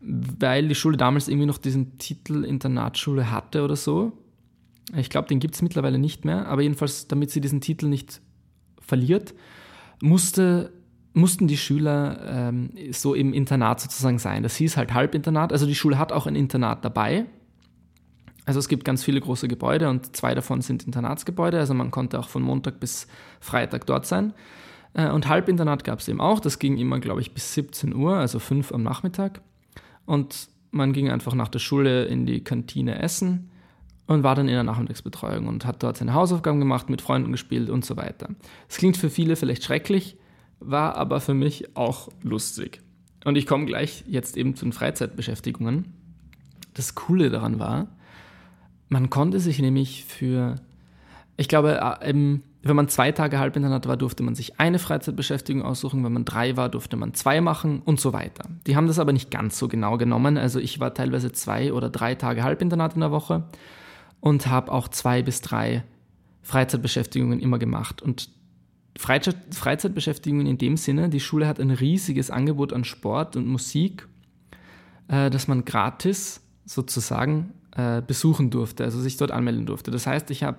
Weil 0.00 0.68
die 0.68 0.74
Schule 0.74 0.96
damals 0.96 1.28
irgendwie 1.28 1.46
noch 1.46 1.58
diesen 1.58 1.98
Titel 1.98 2.44
Internatsschule 2.44 3.30
hatte 3.30 3.64
oder 3.64 3.76
so. 3.76 4.12
Ich 4.94 5.10
glaube, 5.10 5.28
den 5.28 5.40
gibt 5.40 5.54
es 5.54 5.62
mittlerweile 5.62 5.98
nicht 5.98 6.24
mehr, 6.24 6.46
aber 6.46 6.62
jedenfalls, 6.62 7.08
damit 7.08 7.30
sie 7.30 7.40
diesen 7.40 7.60
Titel 7.60 7.86
nicht 7.88 8.20
verliert, 8.80 9.34
musste, 10.00 10.72
mussten 11.12 11.48
die 11.48 11.56
Schüler 11.56 12.20
ähm, 12.28 12.70
so 12.92 13.14
im 13.14 13.32
Internat 13.32 13.80
sozusagen 13.80 14.18
sein. 14.18 14.42
Das 14.42 14.54
hieß 14.56 14.76
halt 14.76 14.94
Halbinternat. 14.94 15.52
Also 15.52 15.66
die 15.66 15.74
Schule 15.74 15.98
hat 15.98 16.12
auch 16.12 16.26
ein 16.26 16.36
Internat 16.36 16.84
dabei. 16.84 17.26
Also 18.46 18.60
es 18.60 18.68
gibt 18.68 18.84
ganz 18.84 19.02
viele 19.02 19.20
große 19.20 19.48
Gebäude 19.48 19.90
und 19.90 20.16
zwei 20.16 20.34
davon 20.34 20.62
sind 20.62 20.84
Internatsgebäude. 20.84 21.58
Also 21.58 21.74
man 21.74 21.90
konnte 21.90 22.18
auch 22.18 22.28
von 22.28 22.42
Montag 22.42 22.80
bis 22.80 23.08
Freitag 23.40 23.86
dort 23.86 24.06
sein. 24.06 24.32
Äh, 24.94 25.10
und 25.10 25.28
Halbinternat 25.28 25.84
gab 25.84 25.98
es 25.98 26.08
eben 26.08 26.20
auch. 26.20 26.40
Das 26.40 26.58
ging 26.58 26.78
immer, 26.78 27.00
glaube 27.00 27.20
ich, 27.20 27.34
bis 27.34 27.54
17 27.54 27.94
Uhr, 27.94 28.14
also 28.14 28.38
5 28.38 28.72
am 28.72 28.84
Nachmittag. 28.84 29.42
Und 30.06 30.48
man 30.70 30.92
ging 30.92 31.10
einfach 31.10 31.34
nach 31.34 31.48
der 31.48 31.58
Schule 31.58 32.04
in 32.04 32.24
die 32.24 32.42
Kantine 32.42 33.00
essen 33.00 33.50
und 34.06 34.22
war 34.22 34.36
dann 34.36 34.46
in 34.46 34.54
der 34.54 34.62
Nachmittagsbetreuung 34.62 35.48
und 35.48 35.66
hat 35.66 35.82
dort 35.82 35.96
seine 35.96 36.14
Hausaufgaben 36.14 36.60
gemacht, 36.60 36.88
mit 36.88 37.02
Freunden 37.02 37.32
gespielt 37.32 37.68
und 37.68 37.84
so 37.84 37.96
weiter. 37.96 38.28
Es 38.68 38.76
klingt 38.76 38.96
für 38.96 39.10
viele 39.10 39.34
vielleicht 39.34 39.64
schrecklich, 39.64 40.16
war 40.60 40.96
aber 40.96 41.20
für 41.20 41.34
mich 41.34 41.76
auch 41.76 42.08
lustig. 42.22 42.80
Und 43.24 43.36
ich 43.36 43.46
komme 43.46 43.66
gleich 43.66 44.04
jetzt 44.06 44.36
eben 44.36 44.54
zu 44.54 44.64
den 44.64 44.72
Freizeitbeschäftigungen. 44.72 45.92
Das 46.74 46.94
Coole 46.94 47.30
daran 47.30 47.58
war, 47.58 47.88
man 48.88 49.10
konnte 49.10 49.40
sich 49.40 49.58
nämlich 49.58 50.04
für, 50.04 50.56
ich 51.36 51.48
glaube, 51.48 51.80
äh, 52.00 52.38
wenn 52.62 52.76
man 52.76 52.88
zwei 52.88 53.12
Tage 53.12 53.38
Halbinternat 53.38 53.86
war, 53.86 53.96
durfte 53.96 54.22
man 54.22 54.34
sich 54.34 54.58
eine 54.58 54.78
Freizeitbeschäftigung 54.78 55.62
aussuchen. 55.62 56.04
Wenn 56.04 56.12
man 56.12 56.24
drei 56.24 56.56
war, 56.56 56.68
durfte 56.68 56.96
man 56.96 57.14
zwei 57.14 57.40
machen 57.40 57.80
und 57.84 58.00
so 58.00 58.12
weiter. 58.12 58.48
Die 58.66 58.76
haben 58.76 58.86
das 58.86 58.98
aber 58.98 59.12
nicht 59.12 59.30
ganz 59.30 59.58
so 59.58 59.68
genau 59.68 59.96
genommen. 59.98 60.36
Also 60.36 60.58
ich 60.58 60.80
war 60.80 60.92
teilweise 60.94 61.32
zwei 61.32 61.72
oder 61.72 61.90
drei 61.90 62.14
Tage 62.14 62.42
Halbinternat 62.42 62.94
in 62.94 63.00
der 63.00 63.12
Woche 63.12 63.44
und 64.20 64.48
habe 64.48 64.72
auch 64.72 64.88
zwei 64.88 65.22
bis 65.22 65.40
drei 65.40 65.84
Freizeitbeschäftigungen 66.42 67.40
immer 67.40 67.58
gemacht. 67.58 68.02
Und 68.02 68.30
Freizeit, 68.96 69.36
Freizeitbeschäftigungen 69.50 70.46
in 70.46 70.58
dem 70.58 70.76
Sinne, 70.76 71.08
die 71.08 71.20
Schule 71.20 71.46
hat 71.46 71.60
ein 71.60 71.70
riesiges 71.70 72.30
Angebot 72.30 72.72
an 72.72 72.84
Sport 72.84 73.36
und 73.36 73.46
Musik, 73.46 74.08
äh, 75.08 75.30
das 75.30 75.48
man 75.48 75.64
gratis 75.64 76.40
sozusagen 76.64 77.52
äh, 77.76 78.02
besuchen 78.02 78.50
durfte, 78.50 78.84
also 78.84 79.00
sich 79.00 79.16
dort 79.16 79.30
anmelden 79.30 79.66
durfte. 79.66 79.90
Das 79.90 80.06
heißt, 80.06 80.30
ich 80.30 80.42
habe 80.42 80.58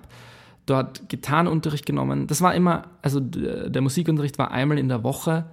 dort 0.66 1.08
Gitarrenunterricht 1.08 1.86
genommen. 1.86 2.26
Das 2.26 2.42
war 2.42 2.54
immer, 2.54 2.84
also 3.02 3.20
der 3.20 3.80
Musikunterricht 3.80 4.38
war 4.38 4.50
einmal 4.50 4.78
in 4.78 4.88
der 4.88 5.02
Woche, 5.02 5.46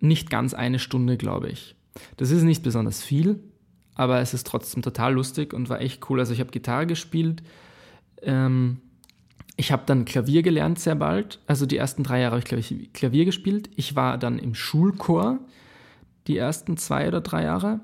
nicht 0.00 0.30
ganz 0.30 0.54
eine 0.54 0.78
Stunde, 0.78 1.16
glaube 1.16 1.48
ich. 1.48 1.74
Das 2.16 2.30
ist 2.30 2.42
nicht 2.42 2.62
besonders 2.62 3.02
viel, 3.02 3.40
aber 3.94 4.20
es 4.20 4.34
ist 4.34 4.46
trotzdem 4.46 4.82
total 4.82 5.14
lustig 5.14 5.52
und 5.52 5.68
war 5.68 5.80
echt 5.80 6.08
cool. 6.08 6.20
Also 6.20 6.32
ich 6.32 6.40
habe 6.40 6.50
Gitarre 6.50 6.86
gespielt. 6.86 7.42
Ähm, 8.22 8.78
ich 9.56 9.72
habe 9.72 9.82
dann 9.86 10.04
Klavier 10.04 10.42
gelernt 10.42 10.78
sehr 10.78 10.94
bald. 10.94 11.40
Also 11.46 11.66
die 11.66 11.78
ersten 11.78 12.02
drei 12.02 12.20
Jahre 12.20 12.32
habe 12.32 12.40
ich, 12.40 12.44
glaube 12.44 12.60
ich, 12.60 12.92
Klavier 12.92 13.24
gespielt. 13.24 13.70
Ich 13.76 13.96
war 13.96 14.18
dann 14.18 14.38
im 14.38 14.54
Schulchor 14.54 15.38
die 16.26 16.36
ersten 16.36 16.76
zwei 16.76 17.08
oder 17.08 17.22
drei 17.22 17.44
Jahre. 17.44 17.80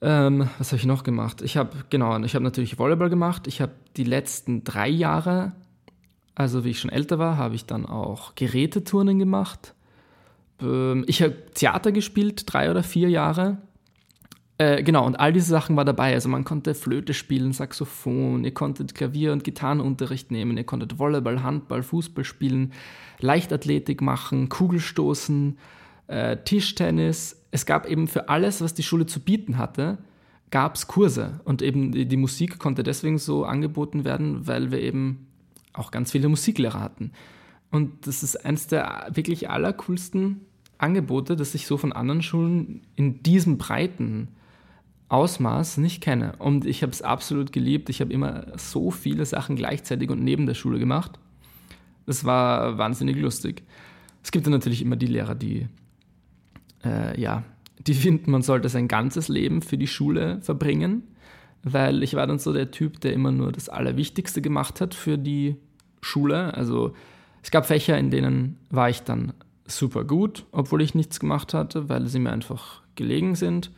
Ähm, 0.00 0.48
was 0.58 0.68
habe 0.68 0.76
ich 0.76 0.86
noch 0.86 1.02
gemacht? 1.02 1.42
Ich 1.42 1.56
habe, 1.56 1.70
genau, 1.90 2.18
ich 2.20 2.34
habe 2.34 2.44
natürlich 2.44 2.78
Volleyball 2.78 3.10
gemacht. 3.10 3.46
Ich 3.46 3.60
habe 3.60 3.72
die 3.96 4.04
letzten 4.04 4.62
drei 4.64 4.88
Jahre, 4.88 5.52
also 6.34 6.64
wie 6.64 6.70
ich 6.70 6.80
schon 6.80 6.90
älter 6.90 7.18
war, 7.18 7.36
habe 7.36 7.56
ich 7.56 7.66
dann 7.66 7.84
auch 7.84 8.34
Geräteturnen 8.36 9.18
gemacht. 9.18 9.74
Ähm, 10.60 11.04
ich 11.08 11.22
habe 11.22 11.36
Theater 11.54 11.90
gespielt, 11.90 12.44
drei 12.46 12.70
oder 12.70 12.82
vier 12.82 13.10
Jahre. 13.10 13.58
Äh, 14.58 14.82
genau, 14.82 15.06
und 15.06 15.16
all 15.16 15.32
diese 15.32 15.50
Sachen 15.50 15.76
war 15.76 15.84
dabei. 15.84 16.14
Also 16.14 16.28
man 16.28 16.44
konnte 16.44 16.74
Flöte 16.74 17.14
spielen, 17.14 17.52
Saxophon, 17.52 18.44
ihr 18.44 18.54
konntet 18.54 18.94
Klavier- 18.94 19.32
und 19.32 19.44
Gitarrenunterricht 19.44 20.32
nehmen, 20.32 20.56
ihr 20.56 20.64
konntet 20.64 20.98
Volleyball, 20.98 21.44
Handball, 21.44 21.82
Fußball 21.82 22.24
spielen, 22.24 22.72
Leichtathletik 23.20 24.00
machen, 24.00 24.48
Kugelstoßen, 24.48 25.58
äh, 26.08 26.36
Tischtennis, 26.38 27.37
es 27.50 27.66
gab 27.66 27.86
eben 27.86 28.08
für 28.08 28.28
alles, 28.28 28.60
was 28.60 28.74
die 28.74 28.82
Schule 28.82 29.06
zu 29.06 29.20
bieten 29.20 29.58
hatte, 29.58 29.98
gab 30.50 30.74
es 30.74 30.86
Kurse. 30.86 31.40
Und 31.44 31.62
eben 31.62 31.92
die, 31.92 32.06
die, 32.06 32.16
Musik 32.16 32.58
konnte 32.58 32.82
deswegen 32.82 33.18
so 33.18 33.44
angeboten 33.44 34.04
werden, 34.04 34.46
weil 34.46 34.70
wir 34.70 34.80
eben 34.80 35.26
auch 35.72 35.90
ganz 35.90 36.12
viele 36.12 36.28
Musiklehrer 36.28 36.80
hatten. 36.80 37.12
Und 37.70 38.06
das 38.06 38.22
ist 38.22 38.44
eines 38.44 38.66
der 38.66 39.08
wirklich 39.12 39.50
allercoolsten 39.50 40.40
Angebote, 40.78 41.36
das 41.36 41.54
ich 41.54 41.66
so 41.66 41.76
von 41.76 41.92
anderen 41.92 42.22
Schulen 42.22 42.82
in 42.96 43.22
diesem 43.22 43.58
breiten 43.58 44.28
Ausmaß 45.08 45.78
nicht 45.78 46.02
kenne. 46.02 46.34
Und 46.38 46.66
ich 46.66 46.82
habe 46.82 46.92
es 46.92 47.02
absolut 47.02 47.52
geliebt. 47.52 47.88
Ich 47.88 48.00
habe 48.00 48.12
immer 48.12 48.46
so 48.58 48.90
viele 48.90 49.24
Sachen 49.26 49.56
gleichzeitig 49.56 50.10
und 50.10 50.22
neben 50.22 50.46
der 50.46 50.54
Schule 50.54 50.78
gemacht. 50.78 51.18
Das 52.06 52.24
war 52.24 52.78
wahnsinnig 52.78 53.16
lustig. 53.16 53.62
Es 54.22 54.30
gibt 54.30 54.46
dann 54.46 54.52
natürlich 54.52 54.82
immer 54.82 54.96
die 54.96 55.06
Lehrer, 55.06 55.34
die 55.34 55.68
äh, 56.84 57.20
ja, 57.20 57.44
die 57.86 57.94
finden, 57.94 58.30
man 58.30 58.42
sollte 58.42 58.68
sein 58.68 58.88
ganzes 58.88 59.28
Leben 59.28 59.62
für 59.62 59.78
die 59.78 59.86
Schule 59.86 60.40
verbringen, 60.42 61.02
weil 61.62 62.02
ich 62.02 62.14
war 62.14 62.26
dann 62.26 62.38
so 62.38 62.52
der 62.52 62.70
Typ, 62.70 63.00
der 63.00 63.12
immer 63.12 63.32
nur 63.32 63.52
das 63.52 63.68
Allerwichtigste 63.68 64.42
gemacht 64.42 64.80
hat 64.80 64.94
für 64.94 65.18
die 65.18 65.56
Schule. 66.00 66.54
Also 66.54 66.94
es 67.42 67.50
gab 67.50 67.66
Fächer, 67.66 67.98
in 67.98 68.10
denen 68.10 68.58
war 68.70 68.90
ich 68.90 69.02
dann 69.02 69.32
super 69.66 70.04
gut, 70.04 70.46
obwohl 70.52 70.82
ich 70.82 70.94
nichts 70.94 71.20
gemacht 71.20 71.54
hatte, 71.54 71.88
weil 71.88 72.06
sie 72.06 72.18
mir 72.18 72.32
einfach 72.32 72.82
gelegen 72.94 73.34
sind. 73.34 73.70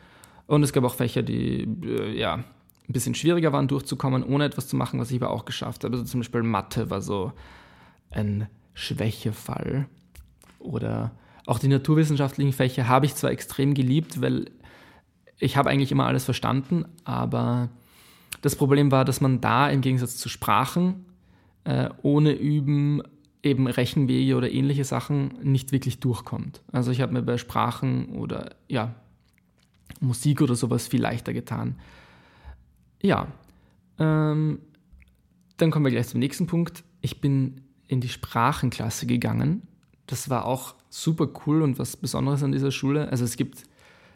Und 0.46 0.62
es 0.62 0.72
gab 0.72 0.84
auch 0.84 0.94
Fächer, 0.94 1.22
die 1.22 1.68
äh, 1.84 2.18
ja 2.18 2.34
ein 2.34 2.92
bisschen 2.92 3.14
schwieriger 3.14 3.52
waren 3.52 3.68
durchzukommen, 3.68 4.24
ohne 4.24 4.44
etwas 4.44 4.66
zu 4.66 4.76
machen, 4.76 4.98
was 4.98 5.10
ich 5.10 5.22
aber 5.22 5.30
auch 5.30 5.44
geschafft 5.44 5.84
habe. 5.84 5.94
Also 5.94 6.04
zum 6.04 6.20
Beispiel 6.20 6.42
Mathe 6.42 6.90
war 6.90 7.00
so 7.00 7.32
ein 8.10 8.48
Schwächefall. 8.74 9.86
Oder 10.58 11.12
auch 11.50 11.58
die 11.58 11.66
naturwissenschaftlichen 11.66 12.52
Fächer 12.52 12.86
habe 12.86 13.06
ich 13.06 13.16
zwar 13.16 13.32
extrem 13.32 13.74
geliebt, 13.74 14.20
weil 14.20 14.52
ich 15.40 15.56
habe 15.56 15.68
eigentlich 15.68 15.90
immer 15.90 16.06
alles 16.06 16.24
verstanden, 16.24 16.84
aber 17.02 17.70
das 18.40 18.54
Problem 18.54 18.92
war, 18.92 19.04
dass 19.04 19.20
man 19.20 19.40
da 19.40 19.68
im 19.68 19.80
Gegensatz 19.80 20.16
zu 20.16 20.28
Sprachen 20.28 21.06
äh, 21.64 21.90
ohne 22.02 22.30
Üben 22.30 23.02
eben 23.42 23.66
Rechenwege 23.66 24.36
oder 24.36 24.48
ähnliche 24.48 24.84
Sachen 24.84 25.34
nicht 25.42 25.72
wirklich 25.72 25.98
durchkommt. 25.98 26.62
Also 26.70 26.92
ich 26.92 27.00
habe 27.00 27.14
mir 27.14 27.22
bei 27.22 27.36
Sprachen 27.36 28.10
oder 28.10 28.54
ja, 28.68 28.94
Musik 29.98 30.42
oder 30.42 30.54
sowas 30.54 30.86
viel 30.86 31.02
leichter 31.02 31.32
getan. 31.32 31.80
Ja, 33.02 33.26
ähm, 33.98 34.60
dann 35.56 35.72
kommen 35.72 35.84
wir 35.84 35.90
gleich 35.90 36.06
zum 36.06 36.20
nächsten 36.20 36.46
Punkt. 36.46 36.84
Ich 37.00 37.20
bin 37.20 37.62
in 37.88 38.00
die 38.00 38.08
Sprachenklasse 38.08 39.06
gegangen. 39.06 39.62
Das 40.06 40.30
war 40.30 40.44
auch 40.44 40.76
super 40.90 41.28
cool 41.46 41.62
und 41.62 41.78
was 41.78 41.96
Besonderes 41.96 42.42
an 42.42 42.52
dieser 42.52 42.72
Schule. 42.72 43.08
Also 43.08 43.24
es 43.24 43.36
gibt, 43.36 43.62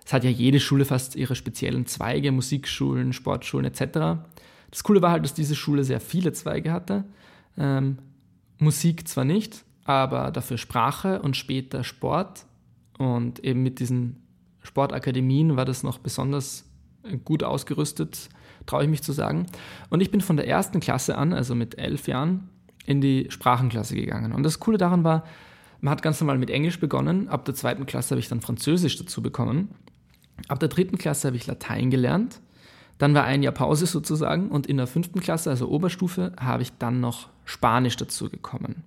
es 0.05 0.13
hat 0.13 0.25
ja 0.25 0.31
jede 0.31 0.61
Schule 0.61 0.85
fast 0.85 1.17
ihre 1.17 1.37
speziellen 1.37 1.87
Zweige, 1.87 2.33
Musikschulen, 2.33 3.13
Sportschulen 3.13 3.65
etc. 3.65 4.21
Das 4.71 4.83
Coole 4.83 5.01
war 5.01 5.13
halt, 5.13 5.25
dass 5.25 5.35
diese 5.35 5.55
Schule 5.55 5.85
sehr 5.85 6.01
viele 6.01 6.33
Zweige 6.33 6.73
hatte. 6.73 7.05
Ähm, 7.57 7.99
Musik 8.59 9.09
zwar 9.09 9.25
nicht, 9.25 9.65
aber 9.85 10.31
dafür 10.33 10.59
Sprache 10.59 11.23
und 11.23 11.37
später 11.37 11.85
Sport. 11.85 12.45
Und 12.99 13.43
eben 13.45 13.63
mit 13.63 13.79
diesen 13.79 14.23
Sportakademien 14.63 15.57
war 15.57 15.65
das 15.65 15.83
noch 15.83 15.99
besonders 15.99 16.65
gut 17.25 17.43
ausgerüstet, 17.43 18.29
traue 18.67 18.85
ich 18.85 18.91
mich 18.91 19.03
zu 19.03 19.13
sagen. 19.13 19.47
Und 19.91 20.01
ich 20.01 20.11
bin 20.11 20.21
von 20.21 20.37
der 20.37 20.49
ersten 20.49 20.81
Klasse 20.81 21.19
an, 21.19 21.33
also 21.33 21.55
mit 21.55 21.79
elf 21.79 22.09
Jahren, 22.09 22.49
in 22.87 23.01
die 23.01 23.27
Sprachenklasse 23.29 23.95
gegangen. 23.95 24.33
Und 24.33 24.43
das 24.43 24.61
Coole 24.61 24.79
daran 24.79 25.05
war, 25.05 25.25
man 25.85 25.91
hat 25.91 26.03
ganz 26.03 26.19
normal 26.19 26.39
mit 26.39 26.49
Englisch 26.49 26.81
begonnen. 26.81 27.29
Ab 27.29 27.45
der 27.45 27.55
zweiten 27.55 27.85
Klasse 27.85 28.13
habe 28.13 28.21
ich 28.21 28.29
dann 28.29 28.41
Französisch 28.41 28.97
dazu 28.97 29.21
bekommen. 29.21 29.69
Ab 30.49 30.59
der 30.59 30.71
dritten 30.71 30.97
Klasse 30.97 31.29
habe 31.29 31.37
ich 31.37 31.47
Latein 31.47 31.91
gelernt. 31.91 32.41
Dann 32.97 33.13
war 33.13 33.25
ein 33.25 33.43
Jahr 33.43 33.53
Pause 33.53 33.85
sozusagen. 33.85 34.49
Und 34.49 34.67
in 34.67 34.79
der 34.79 34.87
fünften 34.87 35.21
Klasse, 35.21 35.51
also 35.51 35.69
Oberstufe, 35.69 36.33
habe 36.41 36.63
ich 36.63 36.73
dann 36.79 37.01
noch 37.01 37.29
Spanisch 37.45 37.97
dazu 37.99 38.31
bekommen. 38.31 38.83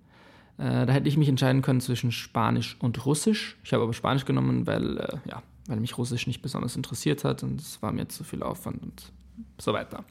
Äh, 0.57 0.87
da 0.87 0.91
hätte 0.91 1.07
ich 1.07 1.17
mich 1.17 1.29
entscheiden 1.29 1.61
können 1.61 1.81
zwischen 1.81 2.11
Spanisch 2.11 2.77
und 2.79 3.05
Russisch. 3.05 3.57
Ich 3.63 3.73
habe 3.73 3.83
aber 3.83 3.93
Spanisch 3.93 4.25
genommen, 4.25 4.65
weil, 4.65 4.97
äh, 4.97 5.17
ja, 5.29 5.43
weil 5.67 5.79
mich 5.79 5.99
Russisch 5.99 6.25
nicht 6.25 6.41
besonders 6.41 6.75
interessiert 6.75 7.23
hat 7.23 7.43
und 7.43 7.61
es 7.61 7.79
war 7.83 7.91
mir 7.91 8.07
zu 8.07 8.23
viel 8.23 8.41
Aufwand 8.41 8.81
und 8.81 9.11
so 9.59 9.71
weiter. 9.71 10.03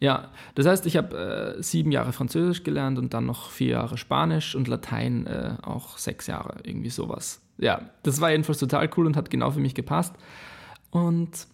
Ja, 0.00 0.30
das 0.54 0.66
heißt, 0.66 0.86
ich 0.86 0.96
habe 0.96 1.56
äh, 1.58 1.62
sieben 1.62 1.92
Jahre 1.92 2.12
Französisch 2.12 2.62
gelernt 2.62 2.98
und 2.98 3.12
dann 3.12 3.26
noch 3.26 3.50
vier 3.50 3.72
Jahre 3.72 3.98
Spanisch 3.98 4.54
und 4.54 4.66
Latein 4.66 5.26
äh, 5.26 5.56
auch 5.62 5.98
sechs 5.98 6.26
Jahre, 6.26 6.56
irgendwie 6.64 6.88
sowas. 6.88 7.42
Ja, 7.58 7.90
das 8.02 8.20
war 8.22 8.30
jedenfalls 8.30 8.58
total 8.58 8.88
cool 8.96 9.06
und 9.06 9.16
hat 9.16 9.28
genau 9.28 9.50
für 9.50 9.60
mich 9.60 9.74
gepasst. 9.74 10.14
Und 10.90 11.46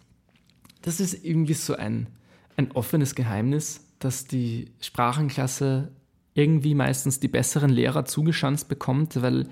das 0.82 1.00
ist 1.00 1.24
irgendwie 1.24 1.54
so 1.54 1.74
ein, 1.74 2.06
ein 2.56 2.70
offenes 2.70 3.16
Geheimnis, 3.16 3.84
dass 3.98 4.26
die 4.26 4.70
Sprachenklasse 4.80 5.88
irgendwie 6.34 6.76
meistens 6.76 7.18
die 7.18 7.28
besseren 7.28 7.70
Lehrer 7.70 8.04
zugeschanzt 8.04 8.68
bekommt, 8.68 9.20
weil 9.22 9.48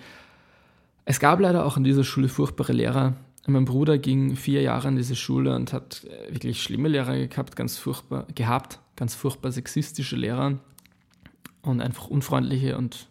es 1.04 1.18
gab 1.18 1.40
leider 1.40 1.64
auch 1.64 1.76
in 1.76 1.84
dieser 1.84 2.04
Schule 2.04 2.28
furchtbare 2.28 2.72
Lehrer, 2.72 3.14
mein 3.46 3.64
Bruder 3.64 3.98
ging 3.98 4.36
vier 4.36 4.62
Jahre 4.62 4.88
in 4.88 4.96
diese 4.96 5.16
Schule 5.16 5.54
und 5.54 5.72
hat 5.72 6.04
äh, 6.04 6.32
wirklich 6.32 6.62
schlimme 6.62 6.88
Lehrer 6.88 7.26
gehabt, 7.26 7.56
ganz 7.56 7.76
furchtbar 7.76 8.26
gehabt, 8.34 8.80
ganz 8.96 9.14
furchtbar 9.14 9.52
sexistische 9.52 10.16
Lehrer 10.16 10.58
und 11.62 11.80
einfach 11.80 12.08
unfreundliche 12.08 12.76
und 12.76 13.08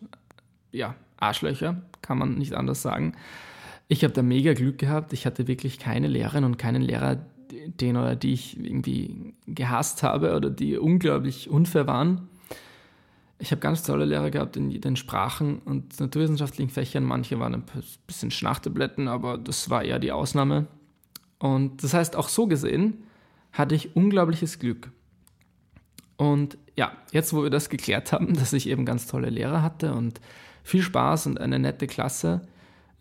ja, 0.71 0.95
Arschlöcher, 1.17 1.81
kann 2.01 2.17
man 2.17 2.35
nicht 2.35 2.53
anders 2.53 2.81
sagen. 2.81 3.13
Ich 3.87 4.03
habe 4.03 4.13
da 4.13 4.21
mega 4.21 4.53
Glück 4.53 4.77
gehabt. 4.77 5.13
Ich 5.13 5.25
hatte 5.25 5.47
wirklich 5.47 5.77
keine 5.79 6.07
Lehrerin 6.07 6.43
und 6.43 6.57
keinen 6.57 6.81
Lehrer, 6.81 7.25
den 7.51 7.97
oder 7.97 8.15
die 8.15 8.33
ich 8.33 8.59
irgendwie 8.59 9.33
gehasst 9.45 10.03
habe 10.03 10.35
oder 10.35 10.49
die 10.49 10.77
unglaublich 10.77 11.49
unfair 11.49 11.87
waren 11.87 12.27
ich 13.43 13.51
habe 13.51 13.59
ganz 13.59 13.83
tolle 13.83 14.05
Lehrer 14.05 14.31
gehabt 14.31 14.55
in 14.55 14.69
den 14.69 14.95
Sprachen 14.95 15.59
und 15.59 15.99
naturwissenschaftlichen 15.99 16.69
Fächern. 16.69 17.03
Manche 17.03 17.39
waren 17.39 17.53
ein 17.53 17.63
bisschen 18.07 18.31
Schnachtabletten, 18.31 19.09
aber 19.09 19.37
das 19.37 19.69
war 19.69 19.83
eher 19.83 19.99
die 19.99 20.13
Ausnahme. 20.13 20.67
Und 21.39 21.83
das 21.83 21.93
heißt, 21.93 22.15
auch 22.15 22.29
so 22.29 22.47
gesehen 22.47 23.03
hatte 23.51 23.75
ich 23.75 23.97
unglaubliches 23.97 24.59
Glück. 24.59 24.91
Und 26.23 26.57
ja, 26.77 26.93
jetzt 27.11 27.33
wo 27.33 27.43
wir 27.43 27.49
das 27.49 27.69
geklärt 27.69 28.13
haben, 28.13 28.33
dass 28.39 28.53
ich 28.53 28.69
eben 28.69 28.85
ganz 28.85 29.07
tolle 29.07 29.29
Lehrer 29.29 29.61
hatte 29.61 29.93
und 29.93 30.21
viel 30.63 30.81
Spaß 30.81 31.27
und 31.27 31.39
eine 31.39 31.59
nette 31.59 31.85
Klasse. 31.85 32.41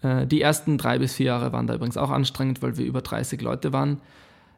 Äh, 0.02 0.26
die 0.26 0.40
ersten 0.40 0.76
drei 0.76 0.98
bis 0.98 1.14
vier 1.14 1.26
Jahre 1.26 1.52
waren 1.52 1.68
da 1.68 1.74
übrigens 1.74 1.96
auch 1.96 2.10
anstrengend, 2.10 2.62
weil 2.62 2.76
wir 2.76 2.84
über 2.84 3.00
30 3.00 3.40
Leute 3.40 3.72
waren. 3.72 4.00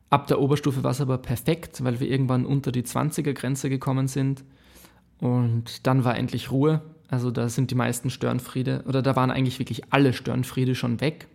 Ab 0.08 0.28
der 0.28 0.40
Oberstufe 0.40 0.82
war 0.82 0.92
es 0.92 1.00
aber 1.00 1.18
perfekt, 1.18 1.84
weil 1.84 2.00
wir 2.00 2.08
irgendwann 2.08 2.46
unter 2.46 2.72
die 2.72 2.82
20er-Grenze 2.82 3.68
gekommen 3.68 4.08
sind. 4.08 4.44
Und 5.18 5.86
dann 5.86 6.04
war 6.04 6.16
endlich 6.16 6.50
Ruhe. 6.50 6.80
Also 7.08 7.30
da 7.30 7.48
sind 7.48 7.70
die 7.70 7.74
meisten 7.74 8.08
Störenfriede, 8.08 8.84
oder 8.88 9.02
da 9.02 9.14
waren 9.14 9.30
eigentlich 9.30 9.58
wirklich 9.58 9.92
alle 9.92 10.12
Störenfriede 10.14 10.74
schon 10.74 11.00
weg. 11.00 11.28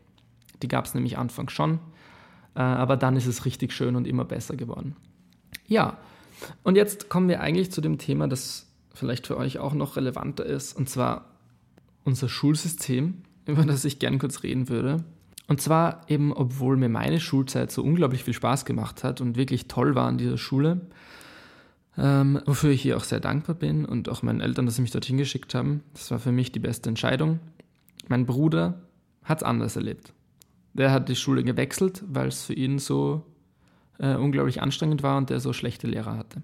Die 0.64 0.68
gab 0.68 0.86
es 0.86 0.96
nämlich 0.96 1.18
anfangs 1.18 1.52
schon. 1.52 1.80
Äh, 2.56 2.62
aber 2.62 2.98
dann 2.98 3.16
ist 3.16 3.28
es 3.28 3.46
richtig 3.46 3.72
schön 3.72 3.96
und 3.96 4.08
immer 4.08 4.26
besser 4.26 4.56
geworden. 4.56 4.96
Ja, 5.68 5.98
und 6.63 6.75
jetzt 6.75 7.10
kommen 7.10 7.29
wir 7.29 7.41
eigentlich 7.41 7.72
zu 7.72 7.81
dem 7.81 7.98
Thema, 7.98 8.27
das 8.27 8.67
vielleicht 8.93 9.27
für 9.27 9.38
euch 9.38 9.60
auch 9.60 9.74
noch 9.74 9.96
relevanter 9.96 10.46
ist, 10.46 10.74
und 10.74 10.89
zwar 10.89 11.25
unser 12.03 12.29
Schulsystem, 12.29 13.22
über 13.46 13.63
das 13.63 13.86
ich 13.86 14.00
gern 14.00 14.19
kurz 14.19 14.43
reden 14.43 14.69
würde. 14.69 15.03
Und 15.48 15.62
zwar 15.62 16.01
eben, 16.08 16.31
obwohl 16.31 16.77
mir 16.77 16.89
meine 16.89 17.19
Schulzeit 17.19 17.72
so 17.72 17.84
unglaublich 17.84 18.24
viel 18.24 18.36
Spaß 18.36 18.65
gemacht 18.65 19.03
hat 19.03 19.19
und 19.19 19.36
wirklich 19.36 19.67
toll 19.67 19.96
war 19.96 20.08
an 20.08 20.19
dieser 20.19 20.38
Schule, 20.38 20.81
ähm, 21.98 22.39
wofür 22.46 22.69
ich 22.69 22.84
hier 22.84 22.98
auch 22.98 23.03
sehr 23.03 23.19
dankbar 23.19 23.55
bin 23.55 23.86
und 23.86 24.10
auch 24.10 24.22
meinen 24.22 24.41
Eltern, 24.41 24.67
dass 24.67 24.75
sie 24.75 24.84
mich 24.84 24.91
dorthin 24.91 25.17
geschickt 25.17 25.55
haben. 25.55 25.84
Das 25.93 26.12
war 26.12 26.19
für 26.19 26.31
mich 26.31 26.51
die 26.51 26.60
beste 26.60 26.89
Entscheidung. 26.89 27.39
Mein 28.08 28.27
Bruder 28.27 28.81
hat 29.24 29.39
es 29.39 29.43
anders 29.43 29.75
erlebt. 29.75 30.13
Der 30.74 30.91
hat 30.91 31.10
die 31.10 31.15
Schule 31.15 31.43
gewechselt, 31.43 32.03
weil 32.08 32.27
es 32.27 32.43
für 32.43 32.53
ihn 32.53 32.77
so 32.77 33.25
äh, 34.00 34.15
unglaublich 34.15 34.62
anstrengend 34.62 35.03
war 35.03 35.18
und 35.18 35.29
der 35.29 35.39
so 35.39 35.53
schlechte 35.53 35.88
Lehrer 35.88 36.18
hatte. 36.18 36.41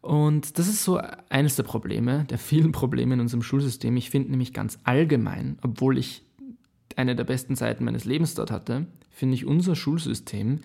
Und 0.00 0.58
das 0.58 0.66
ist 0.66 0.82
so 0.82 1.00
eines 1.28 1.56
der 1.56 1.62
Probleme, 1.62 2.24
der 2.24 2.38
vielen 2.38 2.72
Probleme 2.72 3.14
in 3.14 3.20
unserem 3.20 3.42
Schulsystem. 3.42 3.96
Ich 3.96 4.10
finde 4.10 4.30
nämlich 4.30 4.52
ganz 4.52 4.78
allgemein, 4.84 5.58
obwohl 5.62 5.98
ich 5.98 6.24
eine 6.96 7.14
der 7.14 7.24
besten 7.24 7.54
Zeiten 7.54 7.84
meines 7.84 8.04
Lebens 8.04 8.34
dort 8.34 8.50
hatte, 8.50 8.86
finde 9.10 9.34
ich 9.34 9.44
unser 9.44 9.76
Schulsystem 9.76 10.60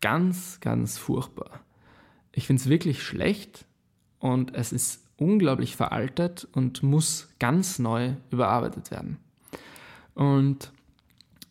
ganz, 0.00 0.60
ganz 0.60 0.96
furchtbar. 0.96 1.60
Ich 2.32 2.46
finde 2.46 2.62
es 2.62 2.68
wirklich 2.68 3.02
schlecht 3.02 3.66
und 4.18 4.54
es 4.54 4.72
ist 4.72 5.04
unglaublich 5.16 5.76
veraltet 5.76 6.48
und 6.52 6.82
muss 6.82 7.28
ganz 7.38 7.78
neu 7.78 8.12
überarbeitet 8.30 8.90
werden. 8.90 9.18
Und 10.14 10.72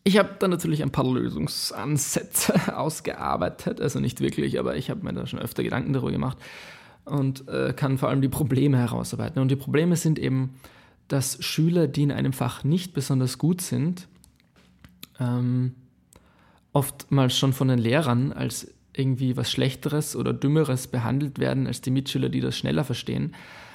ich 0.04 0.18
habe 0.18 0.30
da 0.38 0.48
natürlich 0.48 0.82
ein 0.82 0.90
paar 0.90 1.04
Lösungsansätze 1.04 2.76
ausgearbeitet, 2.76 3.80
also 3.80 4.00
nicht 4.00 4.20
wirklich, 4.20 4.58
aber 4.58 4.76
ich 4.76 4.90
habe 4.90 5.04
mir 5.04 5.12
da 5.12 5.26
schon 5.26 5.38
öfter 5.38 5.62
Gedanken 5.62 5.92
darüber 5.92 6.12
gemacht 6.12 6.38
und 7.04 7.48
äh, 7.48 7.72
kann 7.74 7.98
vor 7.98 8.08
allem 8.08 8.22
die 8.22 8.28
Probleme 8.28 8.78
herausarbeiten. 8.78 9.40
Und 9.40 9.50
die 9.50 9.56
Probleme 9.56 9.96
sind 9.96 10.18
eben, 10.18 10.54
dass 11.08 11.42
Schüler, 11.42 11.88
die 11.88 12.02
in 12.02 12.12
einem 12.12 12.32
Fach 12.32 12.64
nicht 12.64 12.92
besonders 12.94 13.38
gut 13.38 13.60
sind, 13.60 14.08
ähm, 15.18 15.74
oftmals 16.72 17.36
schon 17.36 17.52
von 17.52 17.68
den 17.68 17.78
Lehrern 17.78 18.32
als 18.32 18.72
irgendwie 18.92 19.36
was 19.36 19.50
Schlechteres 19.50 20.16
oder 20.16 20.32
Dümmeres 20.32 20.88
behandelt 20.88 21.38
werden 21.38 21.66
als 21.66 21.80
die 21.80 21.90
Mitschüler, 21.90 22.28
die 22.28 22.40
das 22.40 22.56
schneller 22.56 22.84
verstehen. 22.84 23.34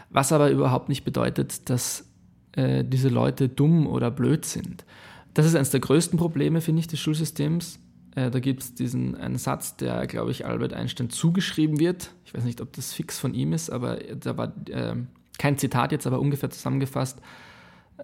Was 0.10 0.32
aber 0.32 0.52
überhaupt 0.52 0.90
nicht 0.90 1.04
bedeutet, 1.04 1.70
dass 1.70 2.08
äh, 2.54 2.84
diese 2.84 3.10
Leute 3.10 3.50
dumm 3.50 3.88
oder 3.88 4.12
blöd 4.12 4.46
sind. 4.46 4.86
Das 5.34 5.46
ist 5.46 5.56
eines 5.56 5.72
der 5.72 5.80
größten 5.80 6.18
Probleme, 6.18 6.62
finde 6.62 6.80
ich, 6.82 6.88
des 6.88 7.00
Schulsystems. 7.00 7.80
Äh, 8.16 8.30
da 8.30 8.40
gibt 8.40 8.62
es 8.62 8.74
diesen 8.76 9.16
einen 9.16 9.38
Satz, 9.38 9.78
der, 9.78 10.06
glaube 10.08 10.32
ich, 10.32 10.46
Albert 10.46 10.74
Einstein 10.74 11.10
zugeschrieben 11.10 11.80
wird. 11.80 12.12
Ich 12.26 12.34
weiß 12.34 12.44
nicht, 12.44 12.62
ob 12.62 12.74
das 12.74 12.94
fix 12.94 13.20
von 13.20 13.34
ihm 13.34 13.54
ist, 13.54 13.70
aber 13.70 13.96
da 13.98 14.38
war 14.38 14.54
äh, 14.70 14.96
kein 15.40 15.58
Zitat 15.58 15.92
jetzt, 15.92 16.06
aber 16.06 16.20
ungefähr 16.20 16.50
zusammengefasst, 16.50 17.20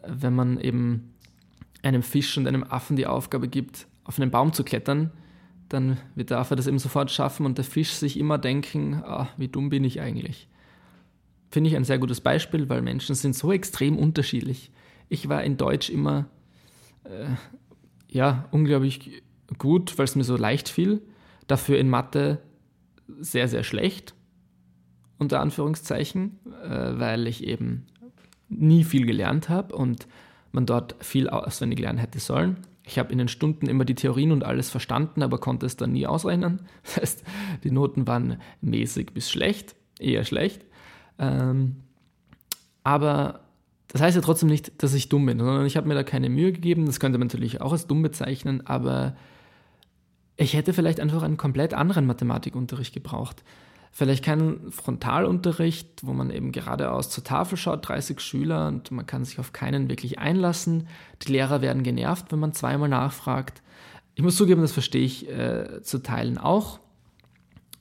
wenn 0.07 0.33
man 0.33 0.59
eben 0.59 1.13
einem 1.83 2.03
Fisch 2.03 2.38
und 2.38 2.48
einem 2.48 2.63
Affen 2.63 2.95
die 2.95 3.07
Aufgabe 3.07 3.48
gibt, 3.48 3.88
auf 4.03 4.19
einen 4.19 4.31
Baum 4.31 4.53
zu 4.53 4.63
klettern, 4.63 5.12
dann 5.69 5.98
wird 6.15 6.31
der 6.31 6.39
Affe 6.39 6.55
das 6.55 6.67
eben 6.67 6.79
sofort 6.79 7.12
schaffen 7.12 7.45
und 7.45 7.57
der 7.57 7.65
Fisch 7.65 7.91
sich 7.91 8.17
immer 8.17 8.39
denken, 8.39 8.95
ah, 9.05 9.29
wie 9.38 9.48
dumm 9.48 9.69
bin 9.69 9.83
ich 9.83 10.01
eigentlich. 10.01 10.48
Finde 11.51 11.69
ich 11.69 11.75
ein 11.75 11.83
sehr 11.83 12.00
gutes 12.00 12.21
Beispiel, 12.21 12.69
weil 12.69 12.81
Menschen 12.81 13.15
sind 13.15 13.36
so 13.36 13.51
extrem 13.51 13.98
unterschiedlich. 13.98 14.72
Ich 15.09 15.29
war 15.29 15.44
in 15.44 15.57
Deutsch 15.57 15.89
immer 15.89 16.25
äh, 17.03 17.35
ja, 18.09 18.48
unglaublich 18.51 19.24
gut, 19.57 19.98
weil 19.98 20.05
es 20.05 20.16
mir 20.16 20.24
so 20.24 20.38
leicht 20.38 20.70
fiel. 20.70 21.01
Dafür 21.48 21.79
in 21.79 21.90
Mathe 21.90 22.40
sehr, 23.20 23.48
sehr 23.48 23.64
schlecht, 23.64 24.14
unter 25.18 25.40
Anführungszeichen, 25.40 26.40
äh, 26.64 27.00
weil 27.00 27.27
ich 27.27 27.44
eben 27.44 27.88
nie 28.50 28.83
viel 28.83 29.05
gelernt 29.05 29.50
habe 29.50 29.75
und 29.75 30.07
man 30.51 30.66
dort 30.66 30.96
viel 31.03 31.29
auswendig 31.29 31.79
lernen 31.79 32.00
hätte 32.00 32.20
sollen. 32.20 32.57
Ich 32.83 32.98
habe 32.98 33.12
in 33.12 33.20
den 33.20 33.27
Stunden 33.27 33.68
immer 33.68 33.85
die 33.85 33.96
Theorien 33.96 34.31
und 34.31 34.44
alles 34.44 34.72
verstanden, 34.72 35.22
aber 35.22 35.38
konnte 35.38 35.68
es 35.68 35.77
dann 35.77 35.92
nie 35.92 36.07
ausrechnen. 36.07 36.62
Das 36.83 36.98
heißt, 36.98 37.24
die 37.64 37.72
Noten 37.72 38.07
waren 38.07 38.38
mäßig 38.62 39.14
bis 39.14 39.29
schlecht, 39.29 39.75
eher 40.00 40.25
schlecht. 40.25 40.66
Ähm, 41.20 41.75
aber 42.83 43.42
das 43.90 44.02
heißt 44.02 44.16
ja 44.16 44.22
trotzdem 44.22 44.50
nicht, 44.50 44.84
dass 44.84 44.94
ich 44.94 45.10
dumm 45.10 45.25
bin, 45.25 45.40
sondern 45.40 45.66
ich 45.66 45.75
habe 45.75 45.88
mir 45.88 45.96
da 45.96 46.04
keine 46.04 46.30
Mühe 46.30 46.52
gegeben. 46.52 46.86
Das 46.86 47.00
könnte 47.00 47.18
man 47.18 47.28
natürlich 47.28 47.60
auch 47.60 47.72
als 47.72 47.88
dumm 47.88 48.04
bezeichnen, 48.04 48.66
aber 48.66 49.16
ich 50.38 50.54
hätte 50.54 50.74
vielleicht 50.74 51.00
einfach 51.00 51.24
einen 51.24 51.38
komplett 51.38 51.74
anderen 51.74 52.06
Mathematikunterricht 52.06 52.94
gebraucht. 52.94 53.44
Vielleicht 53.92 54.24
keinen 54.24 54.72
Frontalunterricht, 54.72 56.06
wo 56.06 56.14
man 56.14 56.30
eben 56.30 56.52
geradeaus 56.52 57.10
zur 57.10 57.24
Tafel 57.24 57.58
schaut, 57.58 57.88
30 57.88 58.20
Schüler 58.20 58.68
und 58.68 58.92
man 58.92 59.08
kann 59.08 59.25
sich 59.25 59.40
auf 59.40 59.54
keinen 59.54 59.90
wirklich 59.90 60.20
einlassen. 60.20 60.88
Die 61.24 61.32
Lehrer 61.32 61.64
werden 61.64 61.82
genervt, 61.82 62.32
wenn 62.32 62.40
man 62.40 62.54
zweimal 62.54 62.90
nachfragt. 62.90 63.64
Ich 64.14 64.22
muss 64.22 64.38
zugeben, 64.38 64.62
das 64.62 64.72
verstehe 64.72 65.04
ich 65.04 65.28
äh, 65.28 65.82
zu 65.82 66.04
Teilen 66.04 66.38
auch. 66.38 66.80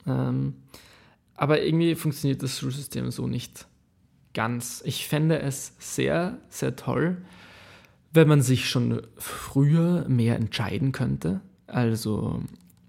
Ähm, 0.07 0.55
aber 1.35 1.61
irgendwie 1.61 1.93
funktioniert 1.93 2.41
das 2.41 2.57
Schulsystem 2.57 3.11
so 3.11 3.27
nicht 3.27 3.67
ganz. 4.33 4.81
Ich 4.85 5.07
fände 5.07 5.39
es 5.39 5.73
sehr, 5.79 6.37
sehr 6.49 6.75
toll, 6.75 7.17
wenn 8.13 8.27
man 8.27 8.41
sich 8.41 8.69
schon 8.69 9.01
früher 9.17 10.07
mehr 10.07 10.35
entscheiden 10.35 10.91
könnte. 10.91 11.41
Also 11.67 12.41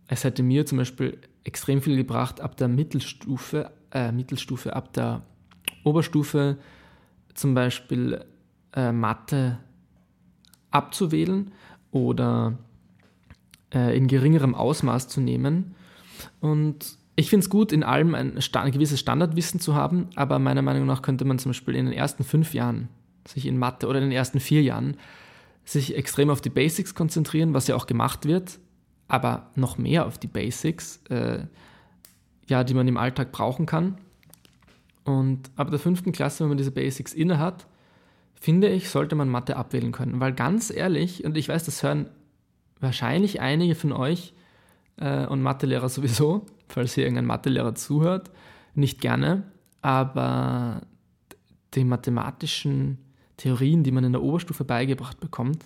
es 0.08 0.24
hätte 0.24 0.42
mir 0.42 0.66
zum 0.66 0.78
Beispiel 0.78 1.18
extrem 1.44 1.82
viel 1.82 1.96
gebracht, 1.96 2.40
ab 2.40 2.56
der 2.56 2.68
Mittelstufe, 2.68 3.70
äh, 3.92 4.12
Mittelstufe, 4.12 4.74
ab 4.74 4.92
der 4.92 5.22
Oberstufe 5.84 6.58
zum 7.34 7.54
Beispiel 7.54 8.24
äh, 8.74 8.92
Mathe 8.92 9.58
abzuwählen 10.70 11.52
oder 11.90 12.58
äh, 13.72 13.96
in 13.96 14.06
geringerem 14.06 14.54
Ausmaß 14.54 15.08
zu 15.08 15.20
nehmen. 15.20 15.74
Und 16.40 16.98
ich 17.20 17.28
finde 17.28 17.44
es 17.44 17.50
gut, 17.50 17.70
in 17.70 17.82
allem 17.82 18.14
ein, 18.14 18.38
ein, 18.38 18.72
gewisses 18.72 18.98
Standardwissen 18.98 19.60
zu 19.60 19.74
haben, 19.74 20.08
aber 20.16 20.38
meiner 20.38 20.62
Meinung 20.62 20.86
nach 20.86 21.02
könnte 21.02 21.26
man 21.26 21.38
zum 21.38 21.50
Beispiel 21.50 21.76
in 21.76 21.84
den 21.84 21.94
ersten 21.94 22.24
fünf 22.24 22.54
Jahren 22.54 22.88
sich 23.28 23.46
in 23.46 23.58
Mathe 23.58 23.86
oder 23.86 23.98
in 23.98 24.06
den 24.06 24.12
ersten 24.12 24.40
vier 24.40 24.62
Jahren 24.62 24.96
sich 25.64 25.94
extrem 25.96 26.30
auf 26.30 26.40
die 26.40 26.48
Basics 26.48 26.94
konzentrieren, 26.94 27.52
was 27.52 27.66
ja 27.66 27.76
auch 27.76 27.86
gemacht 27.86 28.24
wird, 28.24 28.58
aber 29.06 29.50
noch 29.54 29.76
mehr 29.76 30.06
auf 30.06 30.16
die 30.16 30.28
Basics, 30.28 31.00
äh, 31.10 31.44
ja, 32.48 32.64
die 32.64 32.74
man 32.74 32.88
im 32.88 32.96
Alltag 32.96 33.32
brauchen 33.32 33.66
kann. 33.66 33.98
Und 35.04 35.50
ab 35.56 35.70
der 35.70 35.78
fünften 35.78 36.12
Klasse, 36.12 36.42
wenn 36.42 36.48
man 36.48 36.58
diese 36.58 36.72
Basics 36.72 37.12
inne 37.12 37.38
hat, 37.38 37.66
finde 38.34 38.68
ich, 38.68 38.88
sollte 38.88 39.14
man 39.14 39.28
Mathe 39.28 39.56
abwählen 39.56 39.92
können. 39.92 40.20
Weil 40.20 40.32
ganz 40.32 40.70
ehrlich, 40.70 41.24
und 41.24 41.36
ich 41.36 41.48
weiß, 41.48 41.64
das 41.64 41.82
hören 41.82 42.08
wahrscheinlich 42.80 43.40
einige 43.40 43.74
von 43.74 43.92
euch 43.92 44.32
äh, 45.00 45.26
und 45.26 45.42
Mathelehrer 45.42 45.88
sowieso, 45.88 46.46
falls 46.68 46.94
hier 46.94 47.04
irgendein 47.04 47.26
Mathelehrer 47.26 47.74
zuhört, 47.74 48.30
nicht 48.74 49.00
gerne, 49.00 49.42
aber 49.82 50.82
die 51.74 51.84
mathematischen 51.84 52.98
Theorien, 53.36 53.82
die 53.82 53.90
man 53.90 54.04
in 54.04 54.12
der 54.12 54.22
Oberstufe 54.22 54.64
beigebracht 54.64 55.18
bekommt, 55.18 55.64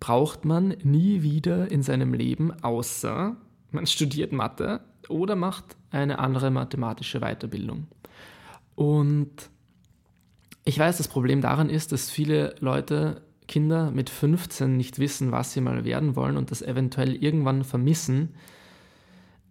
braucht 0.00 0.44
man 0.44 0.76
nie 0.82 1.22
wieder 1.22 1.70
in 1.70 1.82
seinem 1.82 2.12
Leben, 2.12 2.52
außer 2.62 3.36
man 3.70 3.86
studiert 3.86 4.32
Mathe 4.32 4.80
oder 5.08 5.36
macht 5.36 5.76
eine 5.90 6.18
andere 6.18 6.50
mathematische 6.50 7.20
Weiterbildung. 7.20 7.86
Und 8.74 9.50
ich 10.64 10.78
weiß, 10.78 10.98
das 10.98 11.08
Problem 11.08 11.40
daran 11.40 11.70
ist, 11.70 11.92
dass 11.92 12.10
viele 12.10 12.54
Leute, 12.60 13.22
Kinder 13.54 13.92
mit 13.92 14.10
15 14.10 14.76
nicht 14.76 14.98
wissen, 14.98 15.30
was 15.30 15.52
sie 15.52 15.60
mal 15.60 15.84
werden 15.84 16.16
wollen 16.16 16.36
und 16.36 16.50
das 16.50 16.60
eventuell 16.60 17.14
irgendwann 17.14 17.62
vermissen, 17.62 18.30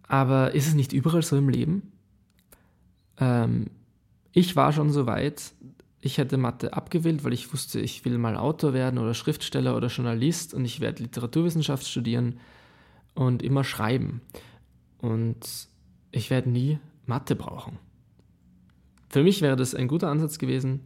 aber 0.06 0.54
ist 0.54 0.66
es 0.66 0.74
nicht 0.74 0.92
überall 0.92 1.22
so 1.22 1.38
im 1.38 1.48
Leben? 1.48 1.90
Ähm, 3.16 3.70
ich 4.32 4.56
war 4.56 4.74
schon 4.74 4.90
so 4.90 5.06
weit, 5.06 5.54
ich 6.02 6.18
hätte 6.18 6.36
Mathe 6.36 6.74
abgewählt, 6.74 7.24
weil 7.24 7.32
ich 7.32 7.50
wusste, 7.50 7.80
ich 7.80 8.04
will 8.04 8.18
mal 8.18 8.36
Autor 8.36 8.74
werden 8.74 8.98
oder 8.98 9.14
Schriftsteller 9.14 9.74
oder 9.74 9.88
Journalist 9.88 10.52
und 10.52 10.66
ich 10.66 10.80
werde 10.80 11.02
Literaturwissenschaft 11.02 11.86
studieren 11.86 12.40
und 13.14 13.42
immer 13.42 13.64
schreiben. 13.64 14.20
Und 14.98 15.38
ich 16.12 16.28
werde 16.28 16.50
nie 16.50 16.78
Mathe 17.06 17.36
brauchen. 17.36 17.78
Für 19.08 19.22
mich 19.22 19.40
wäre 19.40 19.56
das 19.56 19.74
ein 19.74 19.88
guter 19.88 20.10
Ansatz 20.10 20.36
gewesen, 20.36 20.80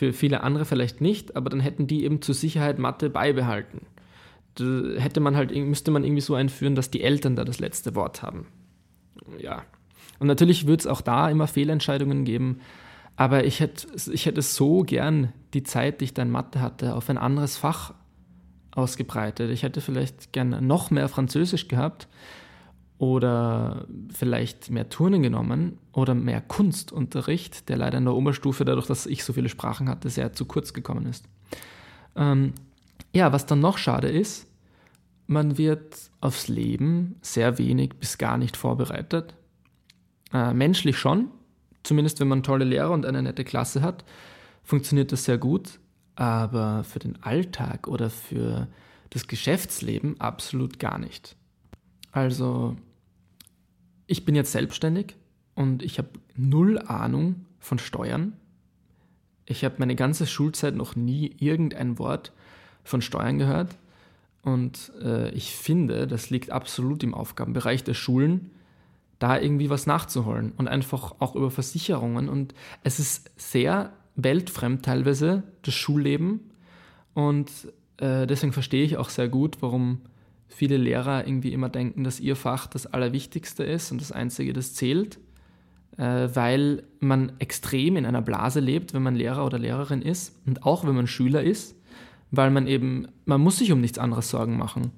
für 0.00 0.14
viele 0.14 0.42
andere 0.42 0.64
vielleicht 0.64 1.02
nicht, 1.02 1.36
aber 1.36 1.50
dann 1.50 1.60
hätten 1.60 1.86
die 1.86 2.04
eben 2.04 2.22
zur 2.22 2.34
Sicherheit 2.34 2.78
Mathe 2.78 3.10
beibehalten. 3.10 3.82
Da 4.54 4.64
hätte 4.96 5.20
man 5.20 5.36
halt, 5.36 5.54
müsste 5.54 5.90
man 5.90 6.04
irgendwie 6.04 6.22
so 6.22 6.34
einführen, 6.34 6.74
dass 6.74 6.90
die 6.90 7.02
Eltern 7.02 7.36
da 7.36 7.44
das 7.44 7.58
letzte 7.58 7.94
Wort 7.94 8.22
haben. 8.22 8.46
ja. 9.38 9.62
Und 10.18 10.26
natürlich 10.26 10.66
wird 10.66 10.80
es 10.80 10.86
auch 10.86 11.02
da 11.02 11.28
immer 11.28 11.46
Fehlentscheidungen 11.46 12.24
geben, 12.24 12.60
aber 13.16 13.44
ich 13.44 13.60
hätte, 13.60 13.88
ich 14.10 14.24
hätte 14.24 14.40
so 14.40 14.84
gern 14.84 15.34
die 15.52 15.64
Zeit, 15.64 16.00
die 16.00 16.06
ich 16.06 16.14
dann 16.14 16.30
Mathe 16.30 16.62
hatte, 16.62 16.94
auf 16.94 17.10
ein 17.10 17.18
anderes 17.18 17.58
Fach 17.58 17.92
ausgebreitet. 18.70 19.50
Ich 19.50 19.64
hätte 19.64 19.82
vielleicht 19.82 20.32
gern 20.32 20.66
noch 20.66 20.90
mehr 20.90 21.10
Französisch 21.10 21.68
gehabt 21.68 22.08
oder 23.00 23.86
vielleicht 24.12 24.68
mehr 24.68 24.90
Turnen 24.90 25.22
genommen 25.22 25.78
oder 25.94 26.14
mehr 26.14 26.42
Kunstunterricht, 26.42 27.70
der 27.70 27.78
leider 27.78 27.96
in 27.96 28.04
der 28.04 28.12
Oberstufe, 28.12 28.66
dadurch, 28.66 28.88
dass 28.88 29.06
ich 29.06 29.24
so 29.24 29.32
viele 29.32 29.48
Sprachen 29.48 29.88
hatte, 29.88 30.10
sehr 30.10 30.34
zu 30.34 30.44
kurz 30.44 30.74
gekommen 30.74 31.06
ist. 31.06 31.24
Ähm, 32.14 32.52
ja, 33.14 33.32
was 33.32 33.46
dann 33.46 33.60
noch 33.60 33.78
schade 33.78 34.10
ist, 34.10 34.46
man 35.26 35.56
wird 35.56 35.96
aufs 36.20 36.48
Leben 36.48 37.16
sehr 37.22 37.56
wenig 37.56 37.94
bis 37.94 38.18
gar 38.18 38.36
nicht 38.36 38.54
vorbereitet. 38.54 39.34
Äh, 40.34 40.52
menschlich 40.52 40.98
schon, 40.98 41.30
zumindest 41.82 42.20
wenn 42.20 42.28
man 42.28 42.42
tolle 42.42 42.66
Lehrer 42.66 42.90
und 42.90 43.06
eine 43.06 43.22
nette 43.22 43.44
Klasse 43.44 43.80
hat, 43.80 44.04
funktioniert 44.62 45.10
das 45.10 45.24
sehr 45.24 45.38
gut, 45.38 45.80
aber 46.16 46.84
für 46.84 46.98
den 46.98 47.22
Alltag 47.22 47.88
oder 47.88 48.10
für 48.10 48.68
das 49.08 49.26
Geschäftsleben 49.26 50.20
absolut 50.20 50.78
gar 50.78 50.98
nicht. 50.98 51.34
Also, 52.12 52.76
ich 54.10 54.24
bin 54.24 54.34
jetzt 54.34 54.50
selbstständig 54.50 55.14
und 55.54 55.84
ich 55.84 55.98
habe 55.98 56.08
null 56.34 56.80
Ahnung 56.80 57.46
von 57.60 57.78
Steuern. 57.78 58.32
Ich 59.46 59.64
habe 59.64 59.76
meine 59.78 59.94
ganze 59.94 60.26
Schulzeit 60.26 60.74
noch 60.74 60.96
nie 60.96 61.36
irgendein 61.38 61.98
Wort 61.98 62.32
von 62.82 63.02
Steuern 63.02 63.38
gehört. 63.38 63.76
Und 64.42 64.90
äh, 65.00 65.30
ich 65.30 65.54
finde, 65.54 66.08
das 66.08 66.28
liegt 66.28 66.50
absolut 66.50 67.04
im 67.04 67.14
Aufgabenbereich 67.14 67.84
der 67.84 67.94
Schulen, 67.94 68.50
da 69.20 69.38
irgendwie 69.38 69.70
was 69.70 69.86
nachzuholen 69.86 70.54
und 70.56 70.66
einfach 70.66 71.14
auch 71.20 71.36
über 71.36 71.52
Versicherungen. 71.52 72.28
Und 72.28 72.52
es 72.82 72.98
ist 72.98 73.30
sehr 73.36 73.92
weltfremd 74.16 74.84
teilweise, 74.84 75.44
das 75.62 75.74
Schulleben. 75.74 76.50
Und 77.14 77.50
äh, 77.98 78.26
deswegen 78.26 78.52
verstehe 78.52 78.84
ich 78.84 78.96
auch 78.96 79.10
sehr 79.10 79.28
gut, 79.28 79.58
warum 79.60 80.00
viele 80.50 80.76
Lehrer 80.76 81.26
irgendwie 81.26 81.52
immer 81.52 81.70
denken, 81.70 82.04
dass 82.04 82.20
ihr 82.20 82.36
Fach 82.36 82.66
das 82.66 82.86
Allerwichtigste 82.86 83.64
ist 83.64 83.90
und 83.90 84.00
das 84.00 84.12
Einzige, 84.12 84.52
das 84.52 84.74
zählt, 84.74 85.18
äh, 85.96 86.28
weil 86.34 86.82
man 86.98 87.32
extrem 87.38 87.96
in 87.96 88.04
einer 88.04 88.22
Blase 88.22 88.60
lebt, 88.60 88.92
wenn 88.92 89.02
man 89.02 89.16
Lehrer 89.16 89.46
oder 89.46 89.58
Lehrerin 89.58 90.02
ist 90.02 90.36
und 90.46 90.64
auch 90.64 90.84
wenn 90.84 90.94
man 90.94 91.06
Schüler 91.06 91.42
ist 91.42 91.74
weil 92.30 92.50
man 92.50 92.66
eben, 92.66 93.08
man 93.24 93.40
muss 93.40 93.58
sich 93.58 93.72
um 93.72 93.80
nichts 93.80 93.98
anderes 93.98 94.30
Sorgen 94.30 94.56
machen. 94.56 94.92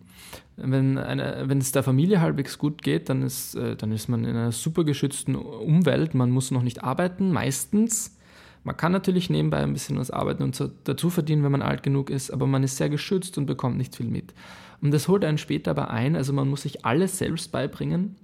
Wenn, 0.57 0.99
eine, 0.99 1.45
wenn 1.47 1.59
es 1.59 1.73
der 1.73 1.83
Familie 1.83 2.21
halbwegs 2.21 2.59
gut 2.59 2.83
geht, 2.83 3.09
dann 3.09 3.23
ist, 3.23 3.55
äh, 3.55 3.75
dann 3.75 3.91
ist 3.91 4.09
man 4.09 4.25
in 4.25 4.37
einer 4.37 4.53
super 4.53 4.85
geschützten 4.85 5.35
Umwelt. 5.35 6.15
Man 6.15 6.31
muss 6.31 6.51
noch 6.51 6.62
nicht 6.62 6.85
arbeiten, 6.85 7.33
meistens. 7.33 8.19
Man 8.64 8.77
kann 8.77 8.92
natürlich 8.92 9.29
nebenbei 9.29 9.59
ein 9.59 9.72
bisschen 9.72 9.98
was 9.98 10.11
arbeiten 10.11 10.42
und 10.42 10.55
so 10.55 10.70
dazu 10.85 11.11
verdienen, 11.11 11.42
wenn 11.42 11.53
man 11.53 11.62
alt 11.62 11.83
genug 11.83 12.11
ist, 12.11 12.31
aber 12.31 12.46
man 12.46 12.62
ist 12.62 12.77
sehr 12.77 12.90
geschützt 12.90 13.37
und 13.38 13.46
bekommt 13.46 13.77
nicht 13.77 13.96
viel 13.96 14.07
mit. 14.07 14.35
Und 14.81 14.92
das 14.92 15.09
holt 15.09 15.25
einen 15.25 15.38
später 15.38 15.72
aber 15.72 15.90
ein, 15.90 16.16
also 16.16 16.33
man 16.33 16.48
muss 16.48 16.62
sich 16.62 16.85
alles 16.85 17.18
selbst 17.18 17.51
beibringen. 17.51 18.16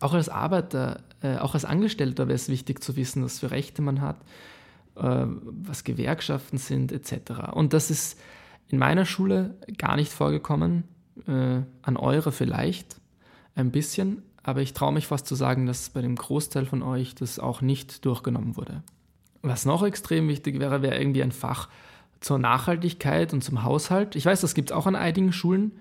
Auch 0.00 0.14
als 0.14 0.28
Arbeiter, 0.28 1.02
äh, 1.20 1.36
auch 1.36 1.54
als 1.54 1.64
Angestellter 1.64 2.28
wäre 2.28 2.36
es 2.36 2.48
wichtig 2.48 2.82
zu 2.82 2.96
wissen, 2.96 3.22
was 3.22 3.40
für 3.40 3.50
Rechte 3.50 3.82
man 3.82 4.00
hat, 4.00 4.20
äh, 4.96 5.26
was 5.26 5.84
Gewerkschaften 5.84 6.58
sind 6.58 6.92
etc. 6.92 7.52
Und 7.52 7.72
das 7.72 7.90
ist 7.90 8.18
in 8.68 8.78
meiner 8.78 9.04
Schule 9.04 9.54
gar 9.76 9.96
nicht 9.96 10.12
vorgekommen, 10.12 10.84
äh, 11.26 11.60
an 11.82 11.96
eurer 11.96 12.32
vielleicht 12.32 12.96
ein 13.54 13.70
bisschen, 13.70 14.22
aber 14.42 14.62
ich 14.62 14.72
traue 14.72 14.92
mich 14.92 15.06
fast 15.06 15.26
zu 15.26 15.34
sagen, 15.34 15.66
dass 15.66 15.90
bei 15.90 16.00
dem 16.00 16.16
Großteil 16.16 16.64
von 16.64 16.82
euch 16.82 17.14
das 17.14 17.38
auch 17.38 17.60
nicht 17.60 18.04
durchgenommen 18.04 18.56
wurde. 18.56 18.82
Was 19.42 19.64
noch 19.64 19.82
extrem 19.82 20.28
wichtig 20.28 20.60
wäre, 20.60 20.82
wäre 20.82 20.98
irgendwie 20.98 21.22
ein 21.22 21.32
Fach 21.32 21.68
zur 22.20 22.38
Nachhaltigkeit 22.38 23.32
und 23.32 23.42
zum 23.42 23.64
Haushalt. 23.64 24.14
Ich 24.16 24.24
weiß, 24.24 24.40
das 24.40 24.54
gibt 24.54 24.70
es 24.70 24.76
auch 24.76 24.86
an 24.86 24.94
einigen 24.94 25.32
Schulen 25.32 25.72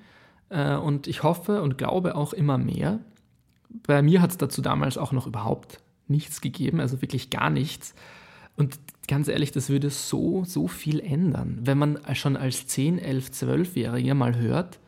äh, 0.50 0.76
und 0.76 1.08
ich 1.08 1.24
hoffe 1.24 1.62
und 1.62 1.78
glaube 1.78 2.16
auch 2.16 2.34
immer 2.34 2.58
mehr. 2.58 3.00
Bei 3.70 4.02
mir 4.02 4.22
hat 4.22 4.32
es 4.32 4.38
dazu 4.38 4.62
damals 4.62 4.98
auch 4.98 5.12
noch 5.12 5.28
überhaupt 5.28 5.80
nichts 6.08 6.42
gegeben, 6.42 6.80
also 6.80 7.02
wirklich 7.02 7.30
gar 7.30 7.50
nichts. 7.50 7.94
Und 8.58 8.80
ganz 9.08 9.28
ehrlich, 9.28 9.52
das 9.52 9.70
würde 9.70 9.90
so, 9.90 10.44
so 10.46 10.68
viel 10.68 11.00
ändern, 11.00 11.60
wenn 11.64 11.78
man 11.78 12.00
schon 12.14 12.36
als 12.36 12.68
10, 12.68 13.00
11, 13.00 13.30
12-Jähriger 13.30 14.14
mal 14.14 14.36
hört, 14.36 14.80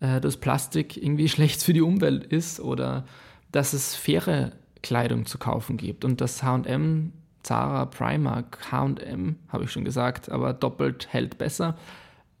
äh, 0.00 0.20
dass 0.20 0.38
Plastik 0.38 0.96
irgendwie 0.96 1.28
schlecht 1.30 1.62
für 1.62 1.72
die 1.72 1.82
Umwelt 1.82 2.24
ist 2.24 2.60
oder 2.60 3.04
dass 3.52 3.72
es 3.72 3.94
faire 3.94 4.52
Kleidung 4.82 5.26
zu 5.26 5.38
kaufen 5.38 5.76
gibt 5.76 6.04
und 6.04 6.20
dass 6.20 6.42
HM, 6.42 7.12
Zara, 7.46 7.86
Primark, 7.86 8.58
HM, 8.72 9.36
habe 9.48 9.64
ich 9.64 9.70
schon 9.70 9.84
gesagt, 9.84 10.32
aber 10.32 10.52
doppelt 10.52 11.06
hält 11.12 11.38
besser, 11.38 11.76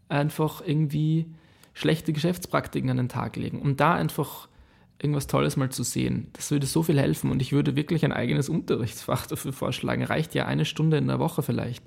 einfach 0.08 0.62
irgendwie 0.66 1.26
schlechte 1.74 2.12
Geschäftspraktiken 2.12 2.90
an 2.90 2.96
den 2.96 3.08
Tag 3.08 3.36
legen. 3.36 3.62
Und 3.62 3.78
da 3.78 3.94
einfach 3.94 4.48
irgendwas 5.00 5.28
Tolles 5.28 5.56
mal 5.56 5.70
zu 5.70 5.84
sehen. 5.84 6.28
Das 6.32 6.50
würde 6.50 6.66
so 6.66 6.82
viel 6.82 6.98
helfen 6.98 7.30
und 7.30 7.40
ich 7.40 7.52
würde 7.52 7.76
wirklich 7.76 8.04
ein 8.04 8.12
eigenes 8.12 8.48
Unterrichtsfach 8.48 9.28
dafür 9.28 9.52
vorschlagen. 9.52 10.02
Reicht 10.02 10.34
ja 10.34 10.46
eine 10.46 10.64
Stunde 10.64 10.96
in 10.96 11.06
der 11.06 11.20
Woche 11.20 11.44
vielleicht. 11.44 11.84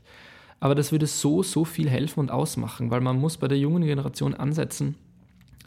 Aber 0.62 0.73
das 0.73 0.93
würde 0.93 1.05
so, 1.05 1.43
so 1.43 1.65
viel 1.65 1.89
helfen 1.89 2.21
und 2.21 2.32
ausmachen, 2.32 2.89
weil 2.89 3.01
man 3.01 3.19
muss 3.19 3.36
bei 3.36 3.49
der 3.49 3.58
jungen 3.58 3.84
Generation 3.84 4.34
ansetzen, 4.34 4.95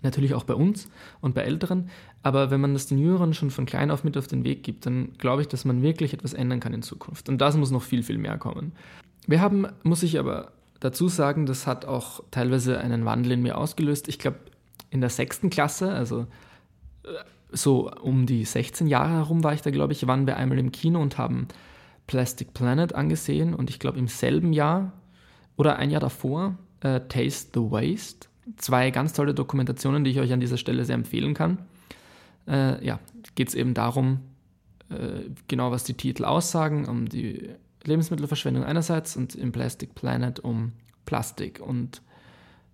natürlich 0.01 0.33
auch 0.33 0.45
bei 0.45 0.55
uns 0.55 0.89
und 1.21 1.35
bei 1.35 1.43
Älteren, 1.43 1.91
aber 2.23 2.51
wenn 2.51 2.61
man 2.61 2.73
das 2.73 2.87
den 2.87 2.99
Jüngeren 2.99 3.35
schon 3.35 3.51
von 3.51 3.67
klein 3.67 3.91
auf 3.91 4.05
mit 4.05 4.17
auf 4.17 4.29
den 4.29 4.45
Weg 4.45 4.63
gibt, 4.63 4.87
dann 4.87 5.13
glaube 5.19 5.43
ich, 5.43 5.49
dass 5.49 5.65
man 5.65 5.83
wirklich 5.83 6.15
etwas 6.15 6.35
ändern 6.35 6.61
kann 6.61 6.73
in 6.73 6.83
Zukunft. 6.83 7.29
Und 7.29 7.39
das 7.39 7.57
muss 7.57 7.71
noch 7.71 7.83
viel, 7.83 8.03
viel 8.03 8.19
mehr 8.19 8.39
kommen. 8.39 8.73
Wir 9.27 9.41
haben, 9.41 9.67
muss 9.83 10.03
ich 10.03 10.19
aber 10.19 10.53
dazu 10.81 11.09
sagen, 11.09 11.47
das 11.47 11.67
hat 11.67 11.85
auch 11.85 12.23
teilweise 12.31 12.79
einen 12.79 13.05
Wandel 13.05 13.33
in 13.33 13.43
mir 13.43 13.59
ausgelöst. 13.59 14.09
Ich 14.09 14.19
glaube, 14.19 14.39
in 14.91 15.01
der 15.01 15.11
sechsten 15.11 15.51
Klasse, 15.51 15.93
also 15.93 16.27
so 17.51 17.91
um 17.91 18.27
die 18.27 18.45
16 18.45 18.87
Jahre 18.87 19.13
herum 19.15 19.45
war 19.45 19.55
ich 19.55 19.63
da, 19.63 19.71
glaube 19.71 19.93
ich, 19.93 20.07
waren 20.07 20.27
wir 20.27 20.37
einmal 20.37 20.59
im 20.59 20.73
Kino 20.73 21.01
und 21.01 21.19
haben 21.19 21.49
Plastic 22.07 22.55
Planet 22.55 22.95
angesehen 22.95 23.55
und 23.55 23.71
ich 23.71 23.79
glaube 23.79 23.99
im 23.99 24.09
selben 24.09 24.53
Jahr 24.53 24.93
oder 25.57 25.77
ein 25.77 25.91
Jahr 25.91 26.01
davor 26.01 26.57
äh, 26.81 27.01
Taste 27.09 27.51
the 27.55 27.71
Waste. 27.71 28.29
Zwei 28.57 28.91
ganz 28.91 29.13
tolle 29.13 29.35
Dokumentationen, 29.35 30.05
die 30.05 30.11
ich 30.11 30.21
euch 30.21 30.33
an 30.33 30.41
dieser 30.41 30.57
Stelle 30.57 30.85
sehr 30.85 30.97
empfehlen 30.97 31.35
kann. 31.35 31.59
Äh, 32.47 32.85
ja, 32.85 32.99
geht 33.35 33.49
es 33.49 33.55
eben 33.55 33.75
darum, 33.75 34.21
äh, 34.91 35.31
genau 35.49 35.71
was 35.71 35.85
die 35.85 35.95
Titel 35.95 36.25
aussagen, 36.25 36.87
um 36.87 37.09
die 37.09 37.51
Lebensmittelverschwendung 37.85 38.65
einerseits 38.65 39.17
und 39.17 39.35
im 39.35 39.53
Plastic 39.53 39.95
Planet 39.95 40.41
um 40.41 40.73
Plastik 41.05 41.61
und 41.61 42.03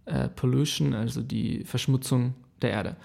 äh, 0.05 0.29
Pollution, 0.29 0.95
also 0.95 1.23
die 1.23 1.65
Verschmutzung 1.65 2.35
der 2.63 2.71
Erde. 2.71 2.97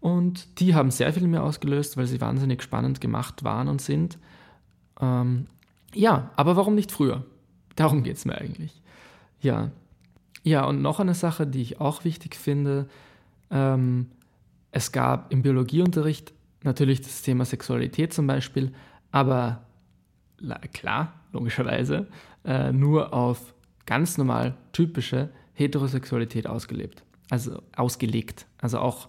Und 0.00 0.60
die 0.60 0.74
haben 0.74 0.90
sehr 0.90 1.12
viel 1.12 1.26
mehr 1.26 1.42
ausgelöst, 1.42 1.96
weil 1.96 2.06
sie 2.06 2.20
wahnsinnig 2.20 2.62
spannend 2.62 3.00
gemacht 3.00 3.44
waren 3.44 3.68
und 3.68 3.82
sind. 3.82 4.18
Ähm, 5.00 5.46
ja, 5.94 6.30
aber 6.36 6.56
warum 6.56 6.74
nicht 6.74 6.92
früher? 6.92 7.24
Darum 7.76 8.02
geht 8.02 8.16
es 8.16 8.24
mir 8.24 8.36
eigentlich. 8.36 8.80
Ja. 9.40 9.70
Ja, 10.42 10.64
und 10.64 10.80
noch 10.80 11.00
eine 11.00 11.14
Sache, 11.14 11.46
die 11.46 11.60
ich 11.60 11.80
auch 11.80 12.04
wichtig 12.04 12.34
finde. 12.34 12.88
Ähm, 13.50 14.06
es 14.72 14.92
gab 14.92 15.32
im 15.32 15.42
Biologieunterricht 15.42 16.32
natürlich 16.62 17.00
das 17.00 17.22
Thema 17.22 17.44
Sexualität 17.44 18.12
zum 18.12 18.26
Beispiel, 18.26 18.72
aber 19.10 19.64
klar, 20.72 21.14
logischerweise, 21.32 22.06
äh, 22.44 22.72
nur 22.72 23.12
auf 23.12 23.54
ganz 23.86 24.18
normal 24.18 24.56
typische 24.72 25.30
Heterosexualität 25.54 26.46
ausgelebt. 26.46 27.02
Also 27.28 27.62
ausgelegt. 27.76 28.46
Also 28.58 28.78
auch 28.78 29.08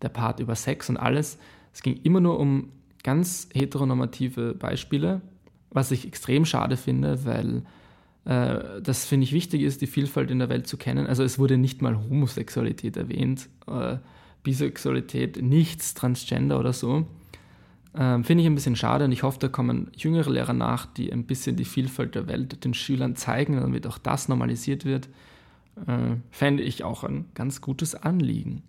der 0.00 0.08
Part 0.08 0.40
über 0.40 0.54
Sex 0.54 0.88
und 0.88 0.96
alles. 0.96 1.38
Es 1.72 1.82
ging 1.82 2.00
immer 2.02 2.20
nur 2.20 2.38
um 2.38 2.70
ganz 3.02 3.48
heteronormative 3.52 4.54
Beispiele, 4.54 5.20
was 5.70 5.90
ich 5.90 6.06
extrem 6.06 6.44
schade 6.44 6.76
finde, 6.76 7.24
weil 7.24 7.62
äh, 8.24 8.80
das 8.82 9.04
finde 9.04 9.24
ich 9.24 9.32
wichtig 9.32 9.62
ist, 9.62 9.80
die 9.80 9.86
Vielfalt 9.86 10.30
in 10.30 10.38
der 10.38 10.48
Welt 10.48 10.66
zu 10.66 10.76
kennen. 10.76 11.06
Also 11.06 11.22
es 11.22 11.38
wurde 11.38 11.56
nicht 11.56 11.82
mal 11.82 11.96
Homosexualität 11.96 12.96
erwähnt, 12.96 13.48
äh, 13.66 13.98
Bisexualität, 14.42 15.40
nichts, 15.42 15.94
Transgender 15.94 16.58
oder 16.58 16.72
so. 16.72 17.06
Äh, 17.94 18.22
finde 18.22 18.42
ich 18.42 18.46
ein 18.46 18.54
bisschen 18.54 18.76
schade 18.76 19.04
und 19.04 19.12
ich 19.12 19.22
hoffe, 19.22 19.38
da 19.38 19.48
kommen 19.48 19.90
jüngere 19.96 20.30
Lehrer 20.30 20.54
nach, 20.54 20.86
die 20.86 21.12
ein 21.12 21.24
bisschen 21.24 21.56
die 21.56 21.64
Vielfalt 21.64 22.14
der 22.14 22.26
Welt 22.26 22.64
den 22.64 22.74
Schülern 22.74 23.16
zeigen, 23.16 23.56
damit 23.56 23.86
auch 23.86 23.98
das 23.98 24.28
normalisiert 24.28 24.84
wird. 24.84 25.08
Äh, 25.86 26.16
fände 26.30 26.62
ich 26.62 26.84
auch 26.84 27.04
ein 27.04 27.26
ganz 27.34 27.60
gutes 27.60 27.94
Anliegen. 27.94 28.62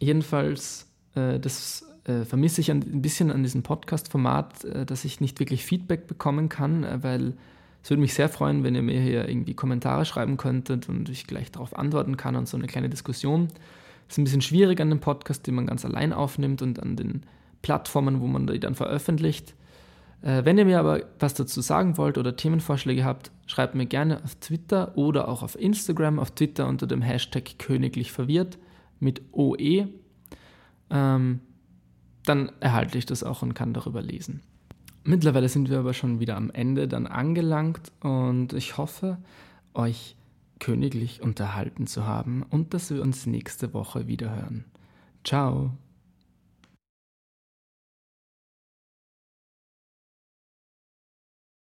Jedenfalls, 0.00 0.88
äh, 1.14 1.38
das 1.38 1.86
äh, 2.04 2.24
vermisse 2.24 2.60
ich 2.60 2.70
ein, 2.70 2.82
ein, 2.82 3.02
bisschen 3.02 3.30
an 3.30 3.42
diesem 3.42 3.62
Podcast-Format, 3.62 4.64
äh, 4.64 4.86
dass 4.86 5.04
ich 5.04 5.20
nicht 5.20 5.40
wirklich 5.40 5.64
Feedback 5.64 6.06
bekommen 6.06 6.48
kann, 6.48 6.84
äh, 6.84 7.02
weil 7.02 7.34
es 7.82 7.90
würde 7.90 8.00
mich 8.00 8.14
sehr 8.14 8.28
freuen, 8.28 8.64
wenn 8.64 8.74
ihr 8.74 8.82
mir 8.82 9.00
hier 9.00 9.28
irgendwie 9.28 9.54
Kommentare 9.54 10.04
schreiben 10.04 10.36
könntet 10.36 10.88
und 10.88 11.08
ich 11.08 11.26
gleich 11.26 11.50
darauf 11.50 11.76
antworten 11.76 12.16
kann 12.16 12.36
und 12.36 12.48
so 12.48 12.56
eine 12.56 12.66
kleine 12.66 12.88
Diskussion. 12.88 13.48
Es 14.12 14.16
ist 14.16 14.18
ein 14.18 14.24
bisschen 14.24 14.42
schwierig 14.42 14.78
an 14.78 14.90
dem 14.90 15.00
Podcast, 15.00 15.46
den 15.46 15.54
man 15.54 15.64
ganz 15.64 15.86
allein 15.86 16.12
aufnimmt 16.12 16.60
und 16.60 16.82
an 16.82 16.96
den 16.96 17.22
Plattformen, 17.62 18.20
wo 18.20 18.26
man 18.26 18.46
die 18.46 18.60
dann 18.60 18.74
veröffentlicht. 18.74 19.54
Äh, 20.20 20.44
wenn 20.44 20.58
ihr 20.58 20.66
mir 20.66 20.80
aber 20.80 21.04
was 21.18 21.32
dazu 21.32 21.62
sagen 21.62 21.96
wollt 21.96 22.18
oder 22.18 22.36
Themenvorschläge 22.36 23.06
habt, 23.06 23.30
schreibt 23.46 23.74
mir 23.74 23.86
gerne 23.86 24.22
auf 24.22 24.34
Twitter 24.34 24.98
oder 24.98 25.28
auch 25.28 25.42
auf 25.42 25.58
Instagram, 25.58 26.18
auf 26.18 26.30
Twitter 26.32 26.68
unter 26.68 26.86
dem 26.86 27.00
Hashtag 27.00 27.58
königlich 27.58 28.12
verwirrt 28.12 28.58
mit 29.00 29.22
OE. 29.32 29.88
Ähm, 30.90 31.40
dann 32.26 32.52
erhalte 32.60 32.98
ich 32.98 33.06
das 33.06 33.24
auch 33.24 33.40
und 33.40 33.54
kann 33.54 33.72
darüber 33.72 34.02
lesen. 34.02 34.42
Mittlerweile 35.04 35.48
sind 35.48 35.70
wir 35.70 35.78
aber 35.78 35.94
schon 35.94 36.20
wieder 36.20 36.36
am 36.36 36.50
Ende 36.50 36.86
dann 36.86 37.06
angelangt 37.06 37.90
und 38.00 38.52
ich 38.52 38.76
hoffe, 38.76 39.16
euch 39.72 40.16
königlich 40.62 41.22
unterhalten 41.22 41.88
zu 41.88 42.06
haben 42.06 42.44
und 42.48 42.72
dass 42.72 42.88
wir 42.90 43.02
uns 43.02 43.26
nächste 43.26 43.74
Woche 43.74 44.06
wieder 44.06 44.30
hören. 44.30 44.64
Ciao! 45.24 45.72